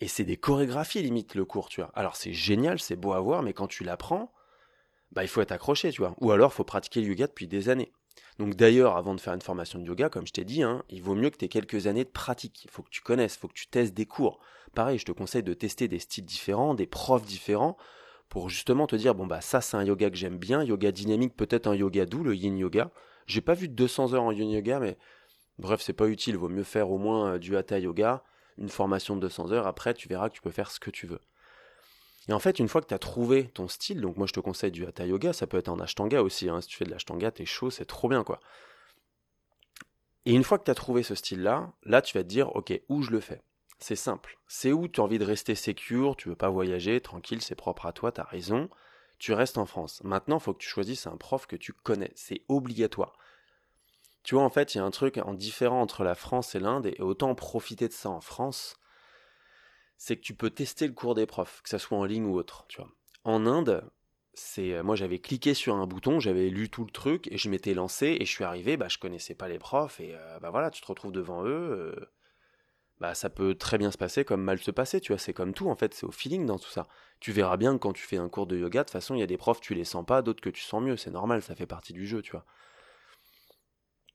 et 0.00 0.08
c'est 0.08 0.24
des 0.24 0.36
chorégraphies 0.36 1.02
limite 1.02 1.34
le 1.34 1.44
cours, 1.44 1.68
tu 1.68 1.80
vois. 1.80 1.90
Alors 1.94 2.16
c'est 2.16 2.32
génial, 2.32 2.78
c'est 2.78 2.96
beau 2.96 3.12
à 3.12 3.20
voir, 3.20 3.42
mais 3.42 3.52
quand 3.52 3.66
tu 3.66 3.84
l'apprends, 3.84 4.32
bah 5.12 5.24
il 5.24 5.28
faut 5.28 5.40
être 5.40 5.52
accroché, 5.52 5.90
tu 5.90 6.00
vois. 6.00 6.14
Ou 6.20 6.30
alors 6.30 6.52
faut 6.52 6.64
pratiquer 6.64 7.00
le 7.00 7.08
yoga 7.08 7.26
depuis 7.26 7.48
des 7.48 7.68
années. 7.68 7.92
Donc 8.38 8.54
d'ailleurs, 8.54 8.96
avant 8.96 9.14
de 9.14 9.20
faire 9.20 9.34
une 9.34 9.42
formation 9.42 9.78
de 9.78 9.84
yoga, 9.84 10.08
comme 10.08 10.26
je 10.26 10.32
t'ai 10.32 10.44
dit, 10.44 10.62
hein, 10.62 10.84
il 10.88 11.02
vaut 11.02 11.14
mieux 11.14 11.30
que 11.30 11.36
tu 11.36 11.44
aies 11.44 11.48
quelques 11.48 11.88
années 11.88 12.04
de 12.04 12.10
pratique. 12.10 12.64
Il 12.64 12.70
faut 12.70 12.82
que 12.82 12.90
tu 12.90 13.00
connaisses, 13.00 13.34
il 13.34 13.38
faut 13.38 13.48
que 13.48 13.54
tu 13.54 13.66
testes 13.66 13.94
des 13.94 14.06
cours. 14.06 14.38
Pareil, 14.74 14.98
je 14.98 15.04
te 15.04 15.12
conseille 15.12 15.42
de 15.42 15.54
tester 15.54 15.88
des 15.88 15.98
styles 15.98 16.24
différents, 16.24 16.74
des 16.74 16.86
profs 16.86 17.24
différents, 17.24 17.76
pour 18.28 18.48
justement 18.48 18.86
te 18.86 18.94
dire, 18.94 19.14
bon 19.14 19.26
bah 19.26 19.40
ça 19.40 19.60
c'est 19.60 19.76
un 19.76 19.84
yoga 19.84 20.10
que 20.10 20.16
j'aime 20.16 20.38
bien, 20.38 20.62
yoga 20.62 20.92
dynamique, 20.92 21.36
peut-être 21.36 21.66
un 21.66 21.74
yoga 21.74 22.06
doux, 22.06 22.22
le 22.22 22.36
yin 22.36 22.56
yoga. 22.56 22.90
J'ai 23.26 23.40
pas 23.40 23.54
vu 23.54 23.68
de 23.68 23.74
200 23.74 24.14
heures 24.14 24.22
en 24.22 24.32
yin 24.32 24.50
yoga, 24.50 24.78
mais 24.78 24.98
bref, 25.58 25.80
c'est 25.80 25.92
pas 25.92 26.08
utile, 26.08 26.34
il 26.34 26.38
vaut 26.38 26.48
mieux 26.48 26.64
faire 26.64 26.90
au 26.90 26.98
moins 26.98 27.34
euh, 27.34 27.38
du 27.38 27.56
hatha 27.56 27.78
yoga, 27.78 28.22
une 28.56 28.68
formation 28.68 29.16
de 29.16 29.20
200 29.20 29.52
heures, 29.52 29.66
après 29.66 29.94
tu 29.94 30.08
verras 30.08 30.28
que 30.28 30.34
tu 30.34 30.42
peux 30.42 30.50
faire 30.50 30.70
ce 30.70 30.80
que 30.80 30.90
tu 30.90 31.06
veux. 31.06 31.20
Et 32.28 32.32
en 32.32 32.38
fait, 32.38 32.58
une 32.58 32.68
fois 32.68 32.82
que 32.82 32.86
tu 32.88 32.94
as 32.94 32.98
trouvé 32.98 33.48
ton 33.48 33.68
style, 33.68 34.00
donc 34.00 34.16
moi 34.16 34.26
je 34.26 34.32
te 34.32 34.40
conseille 34.40 34.70
du 34.70 34.86
hatha 34.86 35.06
yoga, 35.06 35.32
ça 35.32 35.46
peut 35.46 35.56
être 35.56 35.68
en 35.68 35.78
ashtanga 35.80 36.22
aussi, 36.22 36.48
hein. 36.48 36.60
si 36.60 36.68
tu 36.68 36.76
fais 36.76 36.84
de 36.84 36.90
l'ashtanga, 36.90 37.30
t'es 37.30 37.46
chaud, 37.46 37.70
c'est 37.70 37.86
trop 37.86 38.08
bien 38.08 38.24
quoi. 38.24 38.40
Et 40.26 40.32
une 40.32 40.44
fois 40.44 40.58
que 40.58 40.64
tu 40.64 40.70
as 40.70 40.74
trouvé 40.74 41.02
ce 41.02 41.14
style-là, 41.14 41.72
là 41.84 42.02
tu 42.02 42.18
vas 42.18 42.22
te 42.22 42.28
dire, 42.28 42.54
ok, 42.54 42.78
où 42.88 43.02
je 43.02 43.10
le 43.10 43.20
fais? 43.20 43.40
C'est 43.78 43.96
simple. 43.96 44.38
C'est 44.48 44.72
où 44.72 44.88
tu 44.88 45.00
as 45.00 45.04
envie 45.04 45.18
de 45.18 45.24
rester 45.24 45.54
sécure, 45.54 46.16
tu 46.16 46.28
veux 46.28 46.36
pas 46.36 46.50
voyager, 46.50 47.00
tranquille, 47.00 47.40
c'est 47.40 47.54
propre 47.54 47.86
à 47.86 47.92
toi, 47.92 48.12
tu 48.12 48.20
as 48.20 48.24
raison. 48.24 48.68
Tu 49.18 49.32
restes 49.32 49.58
en 49.58 49.66
France. 49.66 50.00
Maintenant, 50.04 50.38
il 50.38 50.42
faut 50.42 50.52
que 50.52 50.62
tu 50.62 50.68
choisisses 50.68 51.06
un 51.06 51.16
prof 51.16 51.46
que 51.46 51.56
tu 51.56 51.72
connais. 51.72 52.12
C'est 52.14 52.42
obligatoire. 52.48 53.18
Tu 54.28 54.34
vois, 54.34 54.44
en 54.44 54.50
fait, 54.50 54.74
il 54.74 54.76
y 54.76 54.80
a 54.82 54.84
un 54.84 54.90
truc 54.90 55.16
en 55.16 55.32
différent 55.32 55.80
entre 55.80 56.04
la 56.04 56.14
France 56.14 56.54
et 56.54 56.60
l'Inde, 56.60 56.84
et 56.84 57.00
autant 57.00 57.34
profiter 57.34 57.88
de 57.88 57.94
ça 57.94 58.10
en 58.10 58.20
France 58.20 58.76
c'est 59.96 60.16
que 60.16 60.20
tu 60.20 60.34
peux 60.34 60.50
tester 60.50 60.86
le 60.86 60.92
cours 60.92 61.14
des 61.14 61.24
profs, 61.24 61.62
que 61.62 61.70
ça 61.70 61.78
soit 61.78 61.96
en 61.96 62.04
ligne 62.04 62.26
ou 62.26 62.36
autre, 62.36 62.66
tu 62.68 62.76
vois. 62.76 62.90
En 63.24 63.46
Inde, 63.46 63.90
c'est 64.34 64.74
euh, 64.74 64.82
moi 64.82 64.96
j'avais 64.96 65.18
cliqué 65.18 65.54
sur 65.54 65.76
un 65.76 65.86
bouton, 65.86 66.20
j'avais 66.20 66.50
lu 66.50 66.68
tout 66.68 66.84
le 66.84 66.90
truc 66.90 67.26
et 67.32 67.38
je 67.38 67.48
m'étais 67.48 67.72
lancé 67.72 68.18
et 68.20 68.26
je 68.26 68.30
suis 68.30 68.44
arrivé, 68.44 68.76
bah 68.76 68.88
je 68.88 68.98
connaissais 68.98 69.34
pas 69.34 69.48
les 69.48 69.58
profs 69.58 69.98
et 69.98 70.14
euh, 70.14 70.38
bah 70.40 70.50
voilà, 70.50 70.70
tu 70.70 70.82
te 70.82 70.86
retrouves 70.86 71.10
devant 71.10 71.42
eux, 71.46 71.94
euh, 71.96 72.12
bah 73.00 73.14
ça 73.14 73.30
peut 73.30 73.54
très 73.54 73.78
bien 73.78 73.90
se 73.90 73.96
passer 73.96 74.26
comme 74.26 74.42
mal 74.42 74.58
se 74.58 74.70
passer, 74.70 75.00
tu 75.00 75.10
vois, 75.10 75.18
c'est 75.18 75.32
comme 75.32 75.54
tout 75.54 75.70
en 75.70 75.74
fait, 75.74 75.94
c'est 75.94 76.04
au 76.04 76.12
feeling 76.12 76.44
dans 76.44 76.58
tout 76.58 76.70
ça. 76.70 76.86
Tu 77.18 77.32
verras 77.32 77.56
bien 77.56 77.72
que 77.72 77.78
quand 77.78 77.94
tu 77.94 78.02
fais 78.02 78.18
un 78.18 78.28
cours 78.28 78.46
de 78.46 78.58
yoga, 78.58 78.80
de 78.80 78.84
toute 78.84 78.92
façon, 78.92 79.14
il 79.14 79.20
y 79.20 79.22
a 79.22 79.26
des 79.26 79.38
profs 79.38 79.62
tu 79.62 79.72
les 79.72 79.84
sens 79.84 80.04
pas, 80.04 80.20
d'autres 80.20 80.42
que 80.42 80.50
tu 80.50 80.60
sens 80.62 80.82
mieux, 80.82 80.98
c'est 80.98 81.10
normal, 81.10 81.40
ça 81.40 81.54
fait 81.54 81.66
partie 81.66 81.94
du 81.94 82.06
jeu, 82.06 82.20
tu 82.20 82.32
vois. 82.32 82.44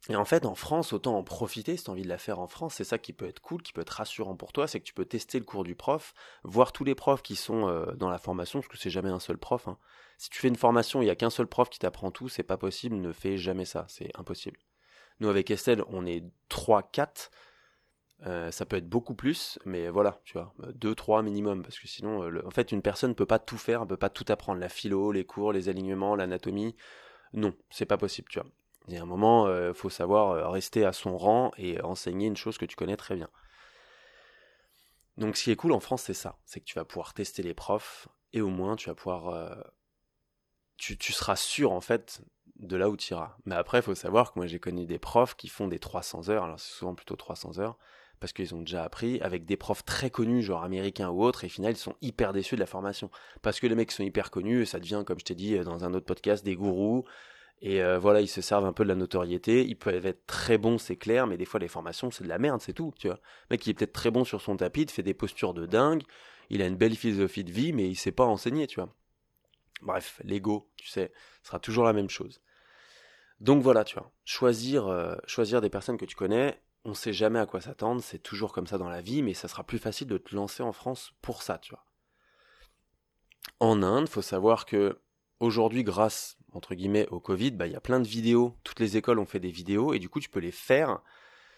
Et 0.10 0.18
en 0.18 0.26
fait, 0.26 0.46
en 0.46 0.56
France, 0.56 0.92
autant 0.92 1.18
en 1.18 1.24
profiter 1.24 1.78
si 1.78 1.86
tu 1.86 1.90
as 1.90 1.94
envie 1.94 2.04
de 2.04 2.10
la 2.10 2.18
faire 2.18 2.40
en 2.40 2.48
France. 2.48 2.76
C'est 2.76 2.84
ça 2.84 2.98
qui 2.98 3.14
peut 3.14 3.26
être 3.26 3.40
cool, 3.40 3.62
qui 3.62 3.72
peut 3.72 3.82
être 3.82 3.90
rassurant 3.90 4.36
pour 4.36 4.52
toi, 4.52 4.68
c'est 4.68 4.80
que 4.80 4.86
tu 4.86 4.94
peux 4.94 5.06
tester 5.06 5.40
le 5.40 5.46
cours 5.46 5.64
du 5.64 5.76
prof, 5.76 6.14
voir 6.44 6.74
tous 6.74 6.84
les 6.84 6.96
profs 6.96 7.24
qui 7.24 7.38
sont 7.38 7.70
euh, 7.70 7.94
dans 7.94 8.10
la 8.10 8.18
formation, 8.18 8.60
parce 8.60 8.68
que 8.68 8.78
c'est 8.78 8.90
jamais 8.90 9.10
un 9.10 9.20
seul 9.20 9.38
prof. 9.38 9.68
Hein. 9.68 9.78
Si 10.18 10.30
tu 10.30 10.40
fais 10.40 10.50
une 10.50 10.58
formation, 10.58 11.02
il 11.02 11.06
n'y 11.06 11.12
a 11.12 11.16
qu'un 11.16 11.30
seul 11.30 11.48
prof 11.48 11.70
qui 11.70 11.80
t'apprend 11.80 12.12
tout, 12.12 12.28
c'est 12.28 12.44
pas 12.44 12.58
possible, 12.58 12.98
ne 12.98 13.14
fais 13.14 13.38
jamais 13.38 13.66
ça, 13.66 13.86
c'est 13.88 14.12
impossible. 14.18 14.58
Nous, 15.22 15.30
avec 15.30 15.50
Estelle, 15.52 15.84
on 15.88 16.06
est 16.06 16.24
3, 16.50 16.84
4. 16.84 17.32
Euh, 18.26 18.52
ça 18.52 18.66
peut 18.66 18.78
être 18.78 18.88
beaucoup 18.88 19.16
plus, 19.16 19.60
mais 19.66 19.90
voilà, 19.90 20.22
tu 20.26 20.34
vois, 20.34 20.54
2, 20.76 20.96
3 20.96 21.24
minimum, 21.24 21.62
parce 21.64 21.80
que 21.80 21.88
sinon, 21.88 22.24
euh, 22.24 22.42
en 22.46 22.52
fait, 22.52 22.74
une 22.74 22.82
personne 22.82 23.12
ne 23.12 23.16
peut 23.16 23.26
pas 23.26 23.40
tout 23.40 23.58
faire, 23.58 23.82
ne 23.82 23.86
peut 23.86 23.98
pas 23.98 24.10
tout 24.10 24.26
apprendre, 24.28 24.60
la 24.60 24.70
philo, 24.70 25.14
les 25.14 25.26
cours, 25.26 25.54
les 25.54 25.70
alignements, 25.70 26.16
l'anatomie, 26.16 26.76
non, 27.34 27.54
c'est 27.70 27.86
pas 27.86 27.98
possible, 27.98 28.28
tu 28.30 28.40
vois. 28.40 28.50
Il 28.88 28.94
y 28.94 28.98
a 28.98 29.02
un 29.02 29.06
moment, 29.06 29.48
il 29.48 29.52
euh, 29.52 29.74
faut 29.74 29.90
savoir 29.90 30.32
euh, 30.32 30.50
rester 30.50 30.86
à 30.86 30.92
son 30.92 31.18
rang 31.18 31.52
et 31.58 31.82
enseigner 31.82 32.28
une 32.28 32.36
chose 32.36 32.58
que 32.58 32.66
tu 32.66 32.76
connais 32.76 32.98
très 32.98 33.16
bien. 33.16 33.30
Donc 35.18 35.38
ce 35.38 35.44
qui 35.44 35.52
est 35.52 35.56
cool 35.56 35.72
en 35.72 35.80
France, 35.80 36.04
c'est 36.04 36.14
ça, 36.14 36.40
c'est 36.46 36.60
que 36.60 36.66
tu 36.66 36.76
vas 36.76 36.86
pouvoir 36.86 37.14
tester 37.14 37.44
les 37.44 37.54
profs 37.54 38.08
et 38.34 38.42
au 38.42 38.50
moins 38.50 38.76
tu 38.76 38.90
vas 38.90 38.96
pouvoir... 38.96 39.30
Euh, 39.30 39.56
tu, 40.76 41.14
seras 41.14 41.38
sûr 41.38 41.72
en 41.72 41.80
fait 41.80 42.22
de 42.58 42.76
là 42.76 42.90
où 42.90 42.98
tu 42.98 43.14
iras. 43.14 43.38
Mais 43.46 43.56
après, 43.56 43.80
il 43.80 43.84
faut 43.84 43.96
savoir 43.96 44.34
que 44.34 44.40
moi 44.40 44.48
j'ai 44.48 44.60
connu 44.60 44.86
des 44.86 45.00
profs 45.00 45.36
qui 45.36 45.48
font 45.48 45.70
des 45.70 45.80
300 45.80 46.30
heures, 46.30 46.44
alors 46.44 46.60
c'est 46.60 46.74
souvent 46.74 46.94
plutôt 46.94 47.16
300 47.16 47.60
heures, 47.60 47.78
parce 48.20 48.34
qu'ils 48.34 48.54
ont 48.54 48.60
déjà 48.60 48.84
appris 48.84 49.22
avec 49.22 49.46
des 49.46 49.56
profs 49.56 49.86
très 49.86 50.10
connus, 50.10 50.42
genre 50.44 50.64
américains 50.64 51.10
ou 51.10 51.24
autres, 51.24 51.46
et 51.46 51.48
au 51.48 51.50
final 51.50 51.72
ils 51.72 51.78
sont 51.78 51.96
hyper 52.02 52.34
déçus 52.34 52.56
de 52.56 52.60
la 52.60 52.66
formation. 52.66 53.10
Parce 53.42 53.62
que 53.62 53.68
les 53.68 53.76
mecs 53.76 53.94
sont 53.94 54.04
hyper 54.04 54.30
connus, 54.30 54.66
ça 54.66 54.80
devient, 54.80 55.04
comme 55.06 55.20
je 55.20 55.26
t'ai 55.26 55.36
dit 55.36 55.58
dans 55.60 55.86
un 55.86 55.94
autre 55.94 56.06
podcast, 56.06 56.44
des 56.44 56.56
gourous, 56.56 57.06
et 57.66 57.82
euh, 57.82 57.98
voilà, 57.98 58.20
ils 58.20 58.28
se 58.28 58.42
servent 58.42 58.66
un 58.66 58.74
peu 58.74 58.84
de 58.84 58.90
la 58.90 58.96
notoriété. 58.96 59.66
Ils 59.66 59.78
peuvent 59.78 60.06
être 60.06 60.28
très 60.28 60.58
bons, 60.58 60.78
c'est 60.78 60.98
clair, 60.98 61.28
mais 61.28 61.38
des 61.38 61.46
fois 61.46 61.62
les 61.62 61.70
formations 61.70 62.12
c'est 62.12 62.26
de 62.26 62.30
la 62.30 62.38
merde, 62.38 62.62
c'est 62.62 62.74
tout, 62.74 62.94
tu 63.00 63.08
vois. 63.08 63.20
Le 63.50 63.54
mec 63.56 63.66
il 63.66 63.70
est 63.70 63.74
peut-être 63.74 63.94
très 63.94 64.12
bon 64.12 64.26
sur 64.26 64.42
son 64.42 64.58
tapis, 64.58 64.82
il 64.82 64.92
fait 64.92 65.02
des 65.02 65.14
postures 65.14 65.54
de 65.54 65.66
dingue, 65.66 66.04
il 66.50 66.62
a 66.62 66.68
une 66.68 66.76
belle 66.76 66.96
philosophie 66.96 67.46
de 67.46 67.52
vie, 67.52 67.72
mais 67.72 67.88
il 67.88 67.96
sait 67.96 68.12
pas 68.12 68.26
enseigner, 68.26 68.68
tu 68.68 68.82
vois. 68.82 68.94
Bref, 69.82 70.20
l'ego, 70.26 70.70
tu 70.76 70.88
sais, 70.90 71.14
sera 71.42 71.58
toujours 71.60 71.86
la 71.86 71.94
même 71.94 72.10
chose. 72.10 72.42
Donc 73.40 73.64
voilà, 73.64 73.86
tu 73.86 73.96
vois, 73.96 74.12
choisir, 74.26 74.88
euh, 74.88 75.16
choisir 75.26 75.62
des 75.62 75.70
personnes 75.70 75.98
que 75.98 76.06
tu 76.06 76.18
connais, 76.18 76.62
on 76.84 76.94
sait 76.94 77.14
jamais 77.14 77.40
à 77.40 77.46
quoi 77.46 77.62
s'attendre, 77.62 78.02
c'est 78.04 78.20
toujours 78.20 78.52
comme 78.52 78.68
ça 78.68 78.78
dans 78.78 78.90
la 78.90 79.02
vie, 79.02 79.22
mais 79.22 79.34
ça 79.34 79.48
sera 79.48 79.64
plus 79.64 79.80
facile 79.80 80.08
de 80.08 80.18
te 80.18 80.36
lancer 80.36 80.64
en 80.64 80.74
France 80.74 81.14
pour 81.22 81.42
ça, 81.42 81.60
tu 81.60 81.72
vois. 81.72 81.86
En 83.62 83.84
Inde, 83.84 84.10
faut 84.10 84.22
savoir 84.22 84.66
que 84.66 85.00
aujourd'hui, 85.44 85.84
grâce 85.84 86.38
entre 86.54 86.76
guillemets 86.76 87.08
au 87.10 87.20
Covid, 87.20 87.52
bah, 87.52 87.68
il 87.68 87.74
y 87.74 87.76
a 87.76 87.82
plein 87.82 88.00
de 88.00 88.08
vidéos. 88.08 88.56
Toutes 88.64 88.80
les 88.80 88.98
écoles 88.98 89.20
ont 89.20 89.26
fait 89.26 89.40
des 89.40 89.52
vidéos 89.52 89.94
et 89.94 90.00
du 90.00 90.10
coup 90.10 90.20
tu 90.20 90.30
peux 90.30 90.40
les 90.40 90.52
faire 90.52 91.00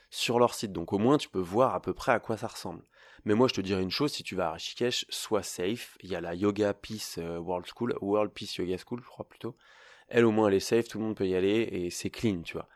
sur 0.09 0.39
leur 0.39 0.53
site. 0.53 0.71
Donc 0.71 0.93
au 0.93 0.97
moins 0.97 1.17
tu 1.17 1.29
peux 1.29 1.39
voir 1.39 1.75
à 1.75 1.81
peu 1.81 1.93
près 1.93 2.11
à 2.11 2.19
quoi 2.19 2.37
ça 2.37 2.47
ressemble. 2.47 2.83
Mais 3.25 3.33
moi 3.33 3.47
je 3.47 3.53
te 3.53 3.61
dirais 3.61 3.81
une 3.81 3.91
chose, 3.91 4.11
si 4.11 4.23
tu 4.23 4.35
vas 4.35 4.49
à 4.49 4.53
Rishikesh, 4.53 5.05
sois 5.09 5.43
safe. 5.43 5.97
Il 6.01 6.09
y 6.09 6.15
a 6.15 6.21
la 6.21 6.35
Yoga 6.35 6.73
Peace 6.73 7.15
euh, 7.17 7.39
World 7.39 7.65
School, 7.67 7.95
World 8.01 8.31
Peace 8.31 8.55
Yoga 8.57 8.77
School, 8.77 9.01
je 9.03 9.07
crois 9.07 9.27
plutôt. 9.27 9.55
Elle 10.07 10.25
au 10.25 10.31
moins 10.31 10.47
elle 10.47 10.53
est 10.55 10.59
safe, 10.59 10.87
tout 10.87 10.99
le 10.99 11.05
monde 11.05 11.15
peut 11.15 11.27
y 11.27 11.35
aller 11.35 11.67
et 11.71 11.89
c'est 11.89 12.09
clean, 12.09 12.41
tu 12.43 12.53
vois. 12.53 12.67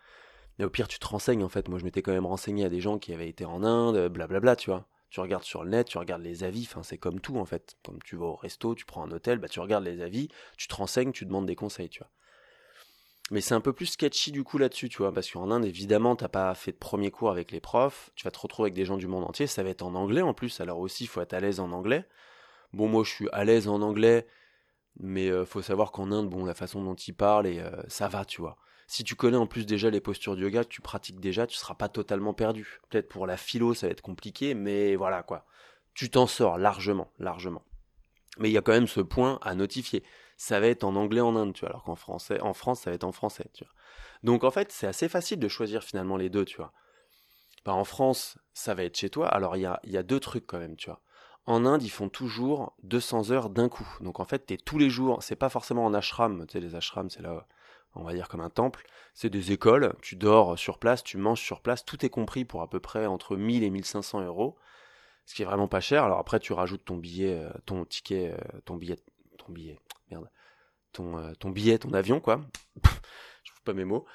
Mais 0.57 0.65
au 0.65 0.69
pire 0.69 0.87
tu 0.87 0.99
te 0.99 1.07
renseignes 1.07 1.43
en 1.43 1.49
fait. 1.49 1.67
Moi 1.69 1.79
je 1.79 1.85
m'étais 1.85 2.01
quand 2.01 2.11
même 2.11 2.25
renseigné 2.25 2.65
à 2.65 2.69
des 2.69 2.81
gens 2.81 2.97
qui 2.97 3.13
avaient 3.13 3.29
été 3.29 3.45
en 3.45 3.63
Inde, 3.63 4.09
blablabla, 4.09 4.55
tu 4.55 4.69
vois 4.69 4.85
tu 5.09 5.19
regardes 5.19 5.43
sur 5.43 5.63
le 5.63 5.71
net, 5.71 5.87
tu 5.87 5.97
regardes 5.97 6.21
les 6.21 6.43
avis, 6.43 6.69
c'est 6.83 6.97
comme 6.97 7.19
tout 7.19 7.37
en 7.37 7.45
fait. 7.45 7.77
Comme 7.83 8.01
tu 8.03 8.15
vas 8.15 8.25
au 8.25 8.35
resto, 8.35 8.75
tu 8.75 8.85
prends 8.85 9.03
un 9.03 9.11
hôtel, 9.11 9.39
bah 9.39 9.47
tu 9.47 9.59
regardes 9.59 9.83
les 9.83 10.01
avis, 10.01 10.29
tu 10.57 10.67
te 10.67 10.75
renseignes, 10.75 11.11
tu 11.11 11.25
demandes 11.25 11.45
des 11.45 11.55
conseils, 11.55 11.89
tu 11.89 11.99
vois. 11.99 12.11
Mais 13.31 13.41
c'est 13.41 13.53
un 13.53 13.61
peu 13.61 13.73
plus 13.73 13.85
sketchy 13.85 14.31
du 14.31 14.43
coup 14.43 14.57
là-dessus, 14.57 14.89
tu 14.89 14.99
vois, 14.99 15.13
parce 15.13 15.29
qu'en 15.29 15.51
Inde, 15.51 15.65
évidemment, 15.65 16.15
t'as 16.15 16.29
pas 16.29 16.53
fait 16.55 16.71
de 16.71 16.77
premier 16.77 17.11
cours 17.11 17.29
avec 17.29 17.51
les 17.51 17.59
profs, 17.59 18.11
tu 18.15 18.23
vas 18.23 18.31
te 18.31 18.39
retrouver 18.39 18.67
avec 18.67 18.73
des 18.75 18.85
gens 18.85 18.97
du 18.97 19.07
monde 19.07 19.23
entier, 19.23 19.45
ça 19.45 19.61
va 19.63 19.69
être 19.69 19.83
en 19.83 19.93
anglais 19.93 20.21
en 20.21 20.33
plus, 20.33 20.61
alors 20.61 20.79
aussi, 20.79 21.03
il 21.03 21.07
faut 21.07 21.21
être 21.21 21.33
à 21.33 21.39
l'aise 21.39 21.59
en 21.59 21.71
anglais. 21.71 22.05
Bon, 22.73 22.87
moi, 22.87 23.03
je 23.03 23.11
suis 23.11 23.29
à 23.31 23.45
l'aise 23.45 23.67
en 23.67 23.81
anglais, 23.81 24.27
mais 24.99 25.29
euh, 25.29 25.45
faut 25.45 25.61
savoir 25.61 25.91
qu'en 25.91 26.11
Inde, 26.11 26.33
la 26.45 26.53
façon 26.55 26.83
dont 26.83 26.95
ils 26.95 27.13
parlent, 27.13 27.47
et 27.47 27.59
euh, 27.59 27.71
ça 27.87 28.07
va, 28.07 28.25
tu 28.25 28.41
vois 28.41 28.57
si 28.89 29.03
tu 29.03 29.13
connais 29.13 29.38
en 29.38 29.46
plus 29.46 29.67
déjà 29.67 29.91
les 29.91 30.01
postures 30.01 30.36
de 30.36 30.41
yoga, 30.41 30.65
tu 30.65 30.81
pratiques 30.81 31.19
déjà, 31.19 31.46
tu 31.46 31.55
seras 31.55 31.75
pas 31.75 31.89
totalement 31.89 32.34
perdu. 32.34 32.79
Peut-être 32.89 33.08
pour 33.08 33.27
la 33.27 33.38
philo, 33.38 33.75
ça 33.75 33.86
va 33.86 33.91
être 33.91 34.01
compliqué, 34.01 34.55
mais 34.55 34.96
voilà 34.96 35.22
quoi. 35.22 35.46
Tu 35.93 36.10
t'en 36.10 36.25
sors 36.25 36.58
largement, 36.58 37.12
largement. 37.19 37.63
Mais 38.39 38.50
il 38.50 38.51
y 38.51 38.58
a 38.58 38.63
quand 38.63 38.72
même 38.72 38.88
ce 38.88 39.01
point 39.01 39.38
à 39.43 39.53
notifier. 39.53 40.03
Ça 40.38 40.60
va 40.60 40.65
être 40.65 40.84
en 40.84 40.96
anglais 40.96 41.22
en 41.22 41.36
Inde, 41.36 41.53
tu 41.53 41.60
vois, 41.60 41.69
alors 41.69 41.84
qu'en 41.84 41.93
français, 41.93 42.41
en 42.41 42.55
France, 42.55 42.81
ça 42.81 42.89
va 42.89 42.96
être 42.96 43.03
en 43.03 43.12
français, 43.12 43.46
tu. 43.53 43.63
Donc 44.24 44.43
en 44.43 44.50
fait, 44.50 44.72
c'est 44.72 44.88
assez 44.88 45.08
facile 45.08 45.38
de 45.38 45.48
choisir 45.48 45.84
finalement 45.84 46.17
les 46.17 46.31
deux, 46.31 46.46
tu 46.46 46.58
vois. 46.58 46.74
Bah, 47.65 47.75
en 47.75 47.84
France, 47.84 48.39
ça 48.55 48.74
va 48.74 48.84
être 48.86 48.98
chez 48.98 49.12
toi. 49.12 49.27
Alors 49.27 49.55
il 49.55 49.62
y 49.62 49.67
a, 49.67 49.79
y 49.84 49.98
a 49.98 50.03
deux 50.03 50.19
trucs 50.19 50.48
quand 50.48 50.58
même, 50.58 50.75
tu 50.75 50.89
vois. 50.89 51.00
En 51.46 51.63
Inde, 51.63 51.84
ils 51.84 51.91
font 51.91 52.10
toujours 52.10 52.75
200 52.81 53.29
heures 53.29 53.51
d'un 53.51 53.69
coup. 53.69 53.88
Donc 54.01 54.19
en 54.19 54.25
fait, 54.25 54.48
tu 54.48 54.55
es 54.55 54.58
tous 54.58 54.79
les 54.79 54.89
jours, 54.89 55.22
c'est 55.22 55.36
pas 55.36 55.50
forcément 55.50 55.86
en 55.86 55.93
ashram, 55.93 56.48
tu 56.48 56.53
sais, 56.53 56.60
les 56.60 56.74
ashrams, 56.74 57.12
c'est 57.12 57.22
là 57.22 57.46
on 57.96 58.03
va 58.03 58.13
dire 58.13 58.27
comme 58.27 58.41
un 58.41 58.50
temple. 58.50 58.86
C'est 59.13 59.29
des 59.29 59.51
écoles, 59.51 59.96
tu 60.01 60.15
dors 60.15 60.58
sur 60.58 60.79
place, 60.79 61.03
tu 61.03 61.17
manges 61.17 61.41
sur 61.41 61.62
place, 61.62 61.86
tout 61.86 62.05
est 62.05 62.10
compris 62.10 62.46
pour 62.46 62.62
à 62.62 62.69
peu 62.69 62.79
près 62.79 63.05
entre 63.05 63.36
1000 63.36 63.63
et 63.63 63.69
1500 63.69 64.22
euros, 64.22 64.58
ce 65.25 65.36
qui 65.36 65.41
est 65.41 65.46
vraiment 65.46 65.67
pas 65.67 65.81
cher. 65.81 66.03
Alors 66.03 66.19
après, 66.19 66.39
tu 66.39 66.53
rajoutes 66.53 66.86
ton 66.86 66.98
billet, 66.98 67.36
euh, 67.36 67.51
ton 67.65 67.86
ticket, 67.86 68.34
euh, 68.34 68.60
ton 68.65 68.75
billet, 68.75 68.98
ton 69.38 69.51
billet, 69.51 69.79
merde, 70.10 70.29
ton, 70.93 71.17
euh, 71.17 71.51
billet, 71.51 71.77
ton 71.77 71.93
avion, 71.93 72.19
quoi. 72.19 72.41
Je 72.84 73.51
trouve 73.51 73.63
pas 73.63 73.74
mes 73.74 73.86
mots. 73.86 74.05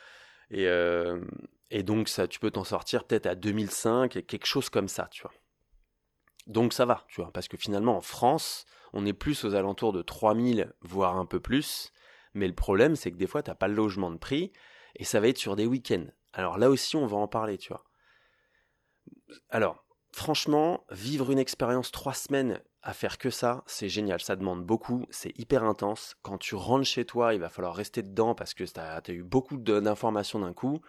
Et, 0.51 1.83
donc, 1.83 2.09
tu 2.31 2.39
peux 2.39 2.53
t'en 2.53 2.65
sortir 2.65 3.05
peut-être 3.05 3.27
à 3.27 3.35
2005, 3.35 4.25
quelque 4.27 4.47
chose 4.47 4.69
comme 4.69 4.89
ça, 4.89 5.09
tu 5.11 5.23
vois. 5.23 5.33
Donc 6.47 6.75
ça 6.75 6.85
va, 6.85 7.05
tu 7.09 7.21
vois, 7.21 7.33
parce 7.33 7.49
que 7.49 7.57
finalement 7.57 7.97
en 7.97 8.01
France, 8.03 8.67
on 8.93 9.07
est 9.07 9.15
plus 9.15 9.45
aux 9.45 9.55
alentours 9.55 9.93
de 9.93 10.03
3000, 10.03 10.73
voire 10.83 11.17
un 11.17 11.25
peu 11.25 11.41
plus, 11.41 11.91
mais 12.35 12.49
le 12.49 12.55
problème, 12.55 12.97
c'est 12.97 13.11
que 13.11 13.17
des 13.17 13.27
fois, 13.27 13.43
tu 13.43 13.51
n'as 13.51 13.55
pas 13.55 13.69
le 13.69 13.75
logement 13.75 14.11
de 14.11 14.19
prix 14.19 14.53
et 14.97 15.05
ça 15.05 15.21
va 15.21 15.29
être 15.29 15.39
sur 15.39 15.57
des 15.57 15.67
week-ends. 15.67 16.07
Alors 16.33 16.59
là 16.59 16.69
aussi, 16.69 16.97
on 16.97 17.07
va 17.07 17.17
en 17.17 17.29
parler, 17.29 17.59
tu 17.59 17.69
vois. 17.69 17.85
Alors, 19.49 19.85
franchement, 20.13 20.85
vivre 20.91 21.31
une 21.31 21.39
expérience 21.39 21.91
trois 21.91 22.15
semaines 22.15 22.61
à 22.83 22.93
faire 22.93 23.19
que 23.19 23.31
ça, 23.31 23.63
c'est 23.67 23.89
génial. 23.89 24.21
Ça 24.21 24.37
demande 24.37 24.65
beaucoup, 24.65 25.07
c'est 25.11 25.37
hyper 25.39 25.65
intense. 25.65 26.17
Quand 26.23 26.39
tu 26.39 26.55
rentres 26.55 26.87
chez 26.87 27.05
toi, 27.05 27.35
il 27.35 27.41
va 27.41 27.49
falloir 27.49 27.75
rester 27.75 28.03
dedans 28.03 28.35
parce 28.35 28.53
que 28.53 28.65
tu 28.65 28.81
as, 28.81 29.01
eu 29.09 29.23
beaucoup 29.23 29.57
d'informations 29.57 30.41
d'un 30.41 30.53
coup. 30.53 30.81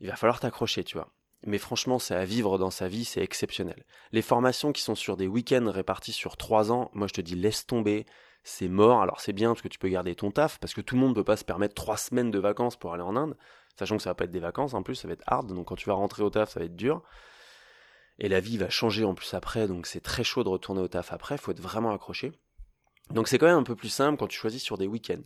Il 0.00 0.08
va 0.08 0.16
falloir 0.16 0.40
t'accrocher, 0.40 0.84
tu 0.84 0.96
vois. 0.96 1.12
Mais 1.44 1.58
franchement, 1.58 1.98
c'est 1.98 2.14
à 2.14 2.24
vivre 2.24 2.58
dans 2.58 2.70
sa 2.70 2.88
vie, 2.88 3.04
c'est 3.04 3.22
exceptionnel. 3.22 3.84
Les 4.12 4.22
formations 4.22 4.72
qui 4.72 4.82
sont 4.82 4.94
sur 4.94 5.16
des 5.16 5.26
week-ends 5.26 5.70
répartis 5.70 6.12
sur 6.12 6.36
trois 6.36 6.72
ans, 6.72 6.90
moi 6.94 7.08
je 7.08 7.14
te 7.14 7.20
dis 7.20 7.34
laisse 7.34 7.66
tomber, 7.66 8.06
c'est 8.46 8.68
mort. 8.68 9.02
Alors 9.02 9.20
c'est 9.20 9.32
bien 9.32 9.50
parce 9.50 9.62
que 9.62 9.68
tu 9.68 9.78
peux 9.78 9.88
garder 9.88 10.14
ton 10.14 10.30
taf, 10.30 10.58
parce 10.58 10.72
que 10.72 10.80
tout 10.80 10.94
le 10.94 11.00
monde 11.00 11.10
ne 11.10 11.14
peut 11.14 11.24
pas 11.24 11.36
se 11.36 11.44
permettre 11.44 11.74
trois 11.74 11.96
semaines 11.96 12.30
de 12.30 12.38
vacances 12.38 12.76
pour 12.76 12.94
aller 12.94 13.02
en 13.02 13.16
Inde, 13.16 13.36
sachant 13.76 13.96
que 13.96 14.02
ça 14.02 14.10
va 14.10 14.14
pas 14.14 14.24
être 14.24 14.30
des 14.30 14.40
vacances 14.40 14.72
en 14.72 14.82
plus, 14.82 14.94
ça 14.94 15.08
va 15.08 15.14
être 15.14 15.24
hard, 15.26 15.52
donc 15.52 15.66
quand 15.66 15.76
tu 15.76 15.88
vas 15.88 15.94
rentrer 15.94 16.22
au 16.22 16.30
taf, 16.30 16.50
ça 16.50 16.60
va 16.60 16.66
être 16.66 16.76
dur. 16.76 17.02
Et 18.18 18.28
la 18.28 18.40
vie 18.40 18.56
va 18.56 18.70
changer 18.70 19.04
en 19.04 19.14
plus 19.14 19.34
après, 19.34 19.66
donc 19.66 19.86
c'est 19.86 20.00
très 20.00 20.24
chaud 20.24 20.44
de 20.44 20.48
retourner 20.48 20.80
au 20.80 20.88
taf 20.88 21.12
après, 21.12 21.36
faut 21.36 21.50
être 21.50 21.60
vraiment 21.60 21.92
accroché. 21.92 22.32
Donc 23.10 23.28
c'est 23.28 23.38
quand 23.38 23.46
même 23.46 23.58
un 23.58 23.64
peu 23.64 23.76
plus 23.76 23.88
simple 23.88 24.16
quand 24.16 24.28
tu 24.28 24.38
choisis 24.38 24.62
sur 24.62 24.78
des 24.78 24.86
week-ends. 24.86 25.22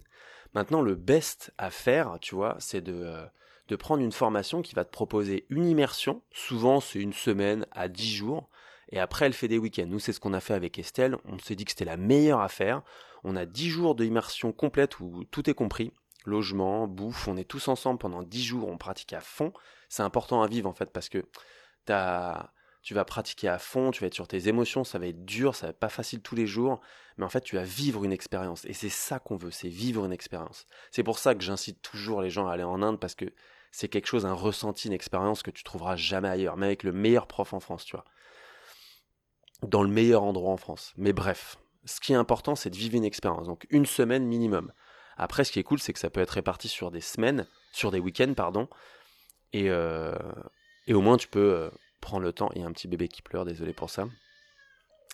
Maintenant, 0.54 0.82
le 0.82 0.94
best 0.94 1.52
à 1.58 1.70
faire, 1.70 2.18
tu 2.20 2.34
vois, 2.34 2.56
c'est 2.58 2.80
de, 2.80 2.94
euh, 2.94 3.24
de 3.68 3.76
prendre 3.76 4.02
une 4.02 4.12
formation 4.12 4.62
qui 4.62 4.74
va 4.74 4.84
te 4.84 4.90
proposer 4.90 5.46
une 5.50 5.66
immersion. 5.66 6.22
Souvent, 6.32 6.80
c'est 6.80 6.98
une 6.98 7.12
semaine 7.12 7.66
à 7.70 7.88
10 7.88 8.12
jours. 8.12 8.48
Et 8.90 8.98
après, 8.98 9.26
elle 9.26 9.32
fait 9.32 9.48
des 9.48 9.58
week-ends. 9.58 9.86
Nous, 9.86 10.00
c'est 10.00 10.12
ce 10.12 10.20
qu'on 10.20 10.32
a 10.32 10.40
fait 10.40 10.54
avec 10.54 10.78
Estelle. 10.78 11.16
On 11.24 11.38
s'est 11.38 11.54
dit 11.54 11.64
que 11.64 11.70
c'était 11.70 11.84
la 11.84 11.96
meilleure 11.96 12.40
affaire. 12.40 12.82
On 13.24 13.36
a 13.36 13.46
10 13.46 13.68
jours 13.70 13.94
d'immersion 13.94 14.52
complète 14.52 15.00
où 15.00 15.24
tout 15.30 15.48
est 15.48 15.54
compris. 15.54 15.92
Logement, 16.26 16.86
bouffe, 16.86 17.28
on 17.28 17.36
est 17.36 17.44
tous 17.44 17.68
ensemble 17.68 17.98
pendant 17.98 18.22
10 18.22 18.44
jours, 18.44 18.68
on 18.68 18.76
pratique 18.76 19.12
à 19.12 19.20
fond. 19.20 19.52
C'est 19.88 20.02
important 20.02 20.42
à 20.42 20.48
vivre 20.48 20.68
en 20.68 20.74
fait 20.74 20.90
parce 20.90 21.08
que 21.08 21.24
t'as 21.86 22.50
tu 22.82 22.94
vas 22.94 23.04
pratiquer 23.04 23.48
à 23.48 23.58
fond, 23.58 23.90
tu 23.90 24.00
vas 24.00 24.06
être 24.06 24.14
sur 24.14 24.26
tes 24.26 24.48
émotions, 24.48 24.84
ça 24.84 24.98
va 24.98 25.06
être 25.06 25.24
dur, 25.26 25.54
ça 25.54 25.66
va 25.66 25.70
être 25.70 25.78
pas 25.78 25.90
facile 25.90 26.22
tous 26.22 26.34
les 26.34 26.46
jours, 26.46 26.80
mais 27.18 27.24
en 27.24 27.28
fait 27.28 27.42
tu 27.42 27.56
vas 27.56 27.62
vivre 27.62 28.04
une 28.04 28.12
expérience. 28.12 28.64
Et 28.64 28.72
c'est 28.72 28.88
ça 28.88 29.18
qu'on 29.18 29.36
veut, 29.36 29.50
c'est 29.50 29.68
vivre 29.68 30.04
une 30.04 30.12
expérience. 30.12 30.66
C'est 30.90 31.02
pour 31.02 31.18
ça 31.18 31.34
que 31.34 31.42
j'incite 31.42 31.82
toujours 31.82 32.22
les 32.22 32.30
gens 32.30 32.46
à 32.46 32.52
aller 32.52 32.62
en 32.62 32.82
Inde 32.82 32.98
parce 32.98 33.14
que 33.14 33.26
c'est 33.70 33.88
quelque 33.88 34.06
chose, 34.06 34.26
un 34.26 34.32
ressenti, 34.32 34.88
une 34.88 34.94
expérience 34.94 35.42
que 35.42 35.50
tu 35.50 35.62
trouveras 35.62 35.96
jamais 35.96 36.28
ailleurs, 36.28 36.56
mais 36.56 36.66
avec 36.66 36.82
le 36.82 36.92
meilleur 36.92 37.26
prof 37.26 37.52
en 37.52 37.60
France, 37.60 37.84
tu 37.84 37.96
vois. 37.96 38.04
Dans 39.62 39.82
le 39.82 39.90
meilleur 39.90 40.22
endroit 40.22 40.52
en 40.52 40.56
France. 40.56 40.92
Mais 40.96 41.12
bref, 41.12 41.58
ce 41.84 42.00
qui 42.00 42.12
est 42.12 42.16
important, 42.16 42.54
c'est 42.54 42.70
de 42.70 42.76
vivre 42.76 42.94
une 42.94 43.04
expérience. 43.04 43.46
Donc 43.46 43.66
une 43.70 43.86
semaine 43.86 44.24
minimum. 44.24 44.72
Après, 45.16 45.44
ce 45.44 45.52
qui 45.52 45.58
est 45.58 45.64
cool, 45.64 45.78
c'est 45.78 45.92
que 45.92 45.98
ça 45.98 46.08
peut 46.08 46.20
être 46.20 46.30
réparti 46.30 46.68
sur 46.68 46.90
des 46.90 47.02
semaines, 47.02 47.46
sur 47.72 47.90
des 47.90 47.98
week-ends, 47.98 48.32
pardon. 48.34 48.68
Et, 49.52 49.68
euh, 49.68 50.14
et 50.86 50.94
au 50.94 51.02
moins, 51.02 51.16
tu 51.16 51.28
peux 51.28 51.52
euh, 51.54 51.70
prends 52.00 52.18
le 52.18 52.32
temps. 52.32 52.50
Il 52.54 52.62
y 52.62 52.64
a 52.64 52.66
un 52.66 52.72
petit 52.72 52.88
bébé 52.88 53.08
qui 53.08 53.22
pleure, 53.22 53.44
désolé 53.44 53.72
pour 53.72 53.90
ça. 53.90 54.06